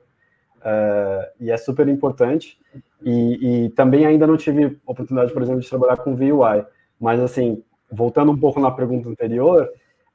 É, 0.64 1.33
e 1.40 1.51
é 1.51 1.57
super 1.57 1.87
importante. 1.88 2.59
E, 3.03 3.66
e, 3.66 3.68
também 3.70 4.07
ainda 4.07 4.27
não 4.27 4.37
tive 4.37 4.79
oportunidade, 4.87 5.33
por 5.33 5.42
exemplo, 5.42 5.61
de 5.61 5.68
trabalhar 5.68 5.99
com 5.99 6.16
VUI. 6.16 6.64
Mas, 6.99 7.20
assim, 7.20 7.62
voltando 7.90 8.33
um 8.33 8.38
pouco 8.38 8.59
na 8.59 8.70
pergunta 8.70 9.09
anterior, 9.09 9.68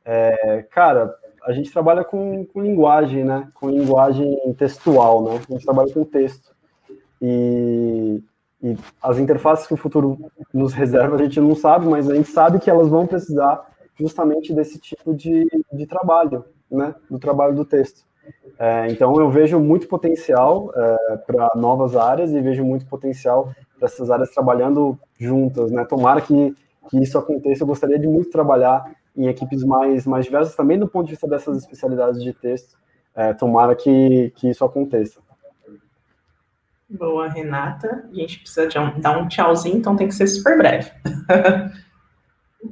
é, 0.04 0.66
cara, 0.72 1.16
a 1.46 1.54
gente 1.54 1.72
trabalha 1.72 2.04
com, 2.04 2.46
com, 2.46 2.62
linguagem, 2.62 3.24
né? 3.24 3.48
Com 3.54 3.70
linguagem 3.70 4.36
textual, 4.58 5.24
né? 5.24 5.42
A 5.50 5.54
gente 5.54 5.66
trabalha 5.66 5.94
com 5.94 6.04
texto. 6.04 6.52
E, 7.22 8.24
e 8.64 8.76
as 9.02 9.20
interfaces 9.20 9.68
que 9.68 9.74
o 9.74 9.78
futuro 9.78 10.18
nos 10.52 10.74
reserva, 10.74 11.16
a 11.16 11.20
gente 11.20 11.40
não 11.40 11.56
sabe, 11.56 11.88
mas 11.88 12.10
a 12.10 12.16
gente 12.16 12.30
sabe 12.30 12.60
que 12.60 12.70
elas 12.70 12.88
vão 12.88 13.06
precisar 13.06 13.70
justamente 14.00 14.54
desse 14.54 14.80
tipo 14.80 15.14
de, 15.14 15.46
de 15.72 15.86
trabalho, 15.86 16.46
né, 16.72 16.96
do 17.10 17.20
trabalho 17.20 17.56
do 17.56 17.66
texto. 17.66 18.08
É, 18.58 18.88
então 18.90 19.20
eu 19.20 19.30
vejo 19.30 19.60
muito 19.60 19.88
potencial 19.88 20.72
é, 20.76 21.18
para 21.18 21.52
novas 21.56 21.96
áreas 21.96 22.32
e 22.32 22.42
vejo 22.42 22.64
muito 22.64 22.86
potencial 22.86 23.54
para 23.78 23.88
essas 23.88 24.12
áreas 24.12 24.30
trabalhando 24.32 25.00
juntas, 25.18 25.72
né? 25.72 25.86
Tomara 25.86 26.22
que, 26.22 26.54
que 26.90 27.02
isso 27.02 27.18
aconteça. 27.18 27.64
Eu 27.64 27.68
gostaria 27.68 27.98
de 27.98 28.08
muito 28.08 28.30
trabalhar 28.30 28.86
em 29.16 29.28
equipes 29.28 29.64
mais, 29.64 30.06
mais 30.06 30.26
diversas, 30.26 30.56
também 30.56 30.78
do 30.78 30.88
ponto 30.88 31.06
de 31.06 31.12
vista 31.12 31.28
dessas 31.28 31.58
especialidades 31.58 32.22
de 32.22 32.34
texto. 32.34 32.78
É, 33.16 33.34
tomara 33.34 33.76
que, 33.76 34.32
que 34.36 34.50
isso 34.50 34.64
aconteça. 34.64 35.20
Boa, 36.90 37.28
Renata. 37.28 38.10
A 38.12 38.16
gente 38.16 38.40
precisa 38.40 38.82
um, 38.82 39.00
dar 39.00 39.18
um 39.18 39.28
tchauzinho, 39.28 39.78
então 39.78 39.96
tem 39.96 40.08
que 40.08 40.16
ser 40.16 40.28
super 40.28 40.58
breve. 40.58 40.92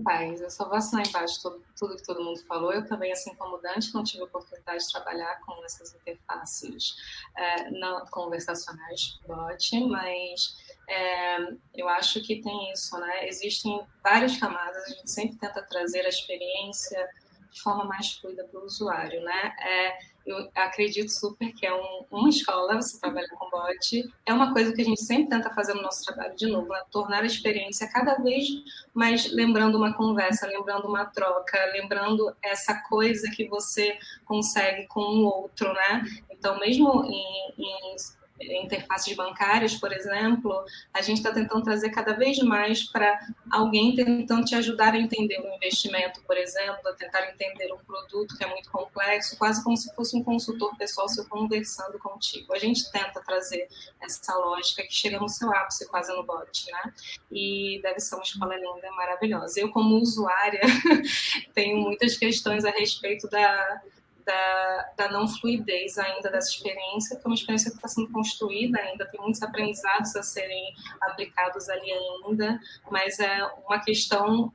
Paz, 0.03 0.41
eu 0.41 0.49
só 0.49 0.65
vou 0.65 0.75
assinar 0.75 1.07
embaixo 1.07 1.41
tudo, 1.41 1.63
tudo 1.77 1.95
que 1.95 2.03
todo 2.03 2.23
mundo 2.23 2.39
falou. 2.45 2.73
Eu 2.73 2.85
também, 2.85 3.11
assim 3.11 3.33
como 3.35 3.57
Dante, 3.57 3.93
não 3.93 4.03
tive 4.03 4.21
a 4.21 4.25
oportunidade 4.25 4.85
de 4.85 4.91
trabalhar 4.91 5.39
com 5.41 5.63
essas 5.63 5.93
interfaces 5.95 6.95
é, 7.35 7.71
não, 7.71 8.05
conversacionais 8.07 9.19
bot, 9.25 9.79
mas 9.87 10.57
é, 10.89 11.37
eu 11.73 11.87
acho 11.87 12.21
que 12.21 12.41
tem 12.41 12.71
isso, 12.71 12.97
né? 12.97 13.27
Existem 13.27 13.81
várias 14.03 14.37
camadas, 14.37 14.83
a 14.83 14.89
gente 14.89 15.09
sempre 15.09 15.37
tenta 15.37 15.61
trazer 15.61 16.05
a 16.05 16.09
experiência 16.09 17.09
de 17.49 17.61
forma 17.61 17.85
mais 17.85 18.13
fluida 18.13 18.43
para 18.43 18.59
o 18.59 18.65
usuário, 18.65 19.21
né? 19.23 19.55
É, 19.61 19.97
eu 20.27 20.49
acredito 20.53 21.09
super 21.09 21.53
que 21.53 21.65
é 21.65 21.73
um, 21.73 22.05
uma 22.11 22.29
escola, 22.29 22.75
você 22.75 22.99
trabalha 22.99 23.27
com 23.29 23.49
bot, 23.49 24.13
é 24.25 24.33
uma 24.33 24.53
coisa 24.53 24.73
que 24.73 24.81
a 24.81 24.85
gente 24.85 25.01
sempre 25.01 25.29
tenta 25.29 25.49
fazer 25.53 25.73
no 25.73 25.81
nosso 25.81 26.03
trabalho 26.05 26.35
de 26.35 26.47
novo, 26.47 26.67
né? 26.67 26.81
tornar 26.91 27.23
a 27.23 27.25
experiência 27.25 27.89
cada 27.89 28.15
vez 28.15 28.45
mais 28.93 29.31
lembrando 29.31 29.77
uma 29.77 29.93
conversa, 29.93 30.45
lembrando 30.45 30.87
uma 30.87 31.05
troca, 31.05 31.57
lembrando 31.71 32.35
essa 32.43 32.75
coisa 32.89 33.29
que 33.31 33.47
você 33.47 33.97
consegue 34.25 34.85
com 34.87 35.01
o 35.01 35.23
outro, 35.23 35.71
né? 35.73 36.03
Então, 36.29 36.59
mesmo 36.59 37.03
em, 37.05 37.53
em 37.57 37.95
interfaces 38.39 39.15
bancárias, 39.15 39.75
por 39.75 39.91
exemplo, 39.91 40.63
a 40.93 41.01
gente 41.01 41.17
está 41.17 41.31
tentando 41.31 41.63
trazer 41.63 41.89
cada 41.89 42.13
vez 42.13 42.37
mais 42.39 42.83
para 42.83 43.19
alguém 43.51 43.95
tentando 43.95 44.45
te 44.45 44.55
ajudar 44.55 44.93
a 44.93 44.97
entender 44.97 45.39
um 45.39 45.55
investimento, 45.55 46.21
por 46.21 46.37
exemplo, 46.37 46.87
a 46.87 46.93
tentar 46.93 47.27
entender 47.29 47.71
um 47.73 47.77
produto 47.77 48.37
que 48.37 48.43
é 48.43 48.47
muito 48.47 48.69
complexo, 48.69 49.37
quase 49.37 49.63
como 49.63 49.75
se 49.75 49.93
fosse 49.95 50.15
um 50.15 50.23
consultor 50.23 50.75
pessoal 50.77 51.07
se 51.09 51.27
conversando 51.27 51.97
contigo. 51.99 52.53
A 52.53 52.59
gente 52.59 52.91
tenta 52.91 53.21
trazer 53.21 53.67
essa 54.01 54.35
lógica 54.35 54.83
que 54.83 54.93
chega 54.93 55.19
no 55.19 55.29
seu 55.29 55.51
ápice 55.53 55.87
quase 55.87 56.13
no 56.15 56.23
bot, 56.23 56.71
né? 56.71 56.93
E 57.31 57.79
deve 57.81 57.99
ser 57.99 58.15
uma 58.15 58.23
escola 58.23 58.55
linda, 58.55 58.91
maravilhosa. 58.91 59.59
Eu, 59.59 59.69
como 59.69 59.95
usuária, 59.95 60.61
tenho 61.53 61.77
muitas 61.77 62.17
questões 62.17 62.65
a 62.65 62.71
respeito 62.71 63.27
da 63.29 63.81
da, 64.27 64.91
da 64.97 65.09
não 65.09 65.25
fluidez 65.25 65.97
ainda 65.97 66.29
dessa 66.29 66.49
experiência, 66.49 67.15
que 67.15 67.25
é 67.25 67.27
uma 67.27 67.35
experiência 67.35 67.71
que 67.71 67.77
está 67.77 67.87
sendo 67.87 68.11
construída 68.11 68.77
ainda, 68.77 69.07
tem 69.07 69.19
muitos 69.21 69.41
aprendizados 69.41 70.15
a 70.17 70.21
serem 70.21 70.75
aplicados 71.01 71.69
ali 71.69 71.89
ainda, 71.91 72.59
mas 72.91 73.19
é 73.19 73.43
uma 73.65 73.79
questão 73.79 74.51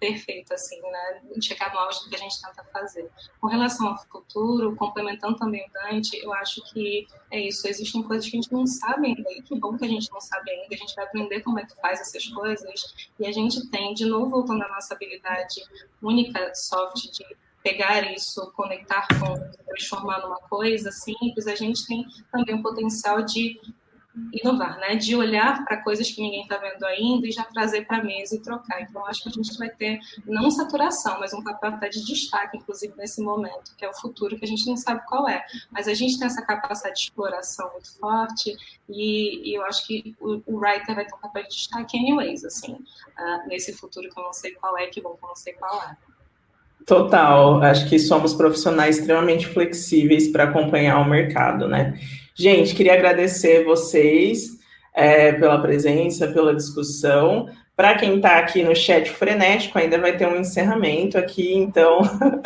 perfeita, 0.00 0.54
assim, 0.54 0.80
né? 0.82 1.22
Chegar 1.40 1.72
no 1.72 1.78
auge 1.78 2.02
do 2.02 2.10
que 2.10 2.16
a 2.16 2.18
gente 2.18 2.42
tenta 2.42 2.64
fazer. 2.72 3.08
Com 3.40 3.46
relação 3.46 3.86
ao 3.86 3.98
futuro, 4.06 4.74
complementando 4.74 5.36
também 5.36 5.64
o 5.64 5.72
Dante, 5.72 6.16
eu 6.16 6.34
acho 6.34 6.60
que 6.72 7.06
é 7.30 7.40
isso, 7.40 7.68
existem 7.68 8.02
coisas 8.02 8.28
que 8.28 8.36
a 8.36 8.40
gente 8.40 8.52
não 8.52 8.66
sabe 8.66 9.06
ainda, 9.06 9.30
e 9.30 9.42
que 9.42 9.54
bom 9.56 9.78
que 9.78 9.84
a 9.84 9.88
gente 9.88 10.10
não 10.10 10.20
sabe 10.20 10.50
ainda, 10.50 10.74
a 10.74 10.78
gente 10.78 10.94
vai 10.96 11.04
aprender 11.04 11.40
como 11.42 11.60
é 11.60 11.64
que 11.64 11.80
faz 11.80 12.00
essas 12.00 12.26
coisas, 12.26 13.08
e 13.20 13.24
a 13.24 13.30
gente 13.30 13.70
tem, 13.70 13.94
de 13.94 14.04
novo, 14.04 14.30
voltando 14.30 14.64
à 14.64 14.68
nossa 14.68 14.92
habilidade 14.94 15.62
única, 16.02 16.52
soft, 16.56 17.12
de 17.12 17.24
pegar 17.64 18.02
isso, 18.12 18.52
conectar 18.54 19.08
com, 19.18 19.34
transformar 19.66 20.20
numa 20.20 20.38
coisa 20.40 20.92
simples, 20.92 21.46
a 21.46 21.54
gente 21.54 21.86
tem 21.86 22.06
também 22.30 22.56
o 22.56 22.62
potencial 22.62 23.22
de 23.22 23.58
inovar, 24.32 24.78
né? 24.78 24.94
De 24.94 25.16
olhar 25.16 25.64
para 25.64 25.82
coisas 25.82 26.08
que 26.10 26.22
ninguém 26.22 26.42
está 26.42 26.56
vendo 26.58 26.84
ainda 26.84 27.26
e 27.26 27.32
já 27.32 27.42
trazer 27.42 27.86
para 27.86 27.98
a 27.98 28.04
mesa 28.04 28.36
e 28.36 28.38
trocar. 28.38 28.82
Então, 28.82 29.04
acho 29.06 29.22
que 29.22 29.28
a 29.28 29.32
gente 29.32 29.56
vai 29.58 29.70
ter 29.70 29.98
não 30.26 30.50
saturação, 30.50 31.18
mas 31.18 31.32
um 31.32 31.42
papel 31.42 31.70
até 31.70 31.88
de 31.88 32.04
destaque, 32.04 32.58
inclusive 32.58 32.94
nesse 32.96 33.20
momento, 33.22 33.74
que 33.76 33.84
é 33.84 33.88
o 33.88 33.94
futuro 33.94 34.38
que 34.38 34.44
a 34.44 34.48
gente 34.48 34.66
não 34.66 34.76
sabe 34.76 35.04
qual 35.06 35.26
é. 35.28 35.44
Mas 35.70 35.88
a 35.88 35.94
gente 35.94 36.18
tem 36.18 36.26
essa 36.26 36.42
capacidade 36.42 36.94
de 36.96 37.00
exploração 37.00 37.72
muito 37.72 37.98
forte 37.98 38.54
e, 38.88 39.50
e 39.50 39.54
eu 39.54 39.64
acho 39.64 39.84
que 39.86 40.14
o, 40.20 40.40
o, 40.46 40.58
writer 40.58 40.94
vai 40.94 41.06
ter 41.06 41.14
um 41.14 41.18
papel 41.18 41.42
de 41.44 41.48
destaque 41.48 41.98
anyways, 41.98 42.44
assim, 42.44 42.74
uh, 42.74 43.48
nesse 43.48 43.72
futuro 43.72 44.08
que 44.08 44.20
eu 44.20 44.24
não 44.24 44.32
sei 44.32 44.52
qual 44.52 44.78
é, 44.78 44.86
que 44.86 45.00
bom 45.00 45.16
que 45.16 45.24
eu 45.24 45.28
não 45.28 45.36
sei 45.36 45.54
qual 45.54 45.82
é. 45.82 45.96
Total, 46.86 47.62
acho 47.62 47.88
que 47.88 47.98
somos 47.98 48.34
profissionais 48.34 48.98
extremamente 48.98 49.46
flexíveis 49.46 50.28
para 50.28 50.44
acompanhar 50.44 51.00
o 51.00 51.08
mercado, 51.08 51.66
né? 51.66 51.98
Gente, 52.34 52.74
queria 52.74 52.94
agradecer 52.94 53.64
vocês 53.64 54.58
é, 54.94 55.32
pela 55.32 55.60
presença, 55.60 56.28
pela 56.28 56.54
discussão. 56.54 57.48
Para 57.76 57.94
quem 57.96 58.16
está 58.16 58.38
aqui 58.38 58.62
no 58.62 58.76
chat 58.76 59.10
frenético, 59.10 59.78
ainda 59.78 59.98
vai 59.98 60.16
ter 60.16 60.28
um 60.28 60.36
encerramento 60.36 61.16
aqui, 61.16 61.54
então 61.54 62.02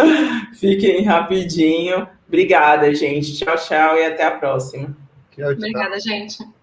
fiquem 0.54 1.02
rapidinho. 1.02 2.06
Obrigada, 2.26 2.94
gente. 2.94 3.36
Tchau, 3.36 3.56
tchau 3.56 3.96
e 3.96 4.04
até 4.04 4.24
a 4.24 4.30
próxima. 4.30 4.96
Tchau, 5.34 5.46
tchau. 5.46 5.52
Obrigada, 5.52 5.98
gente. 5.98 6.57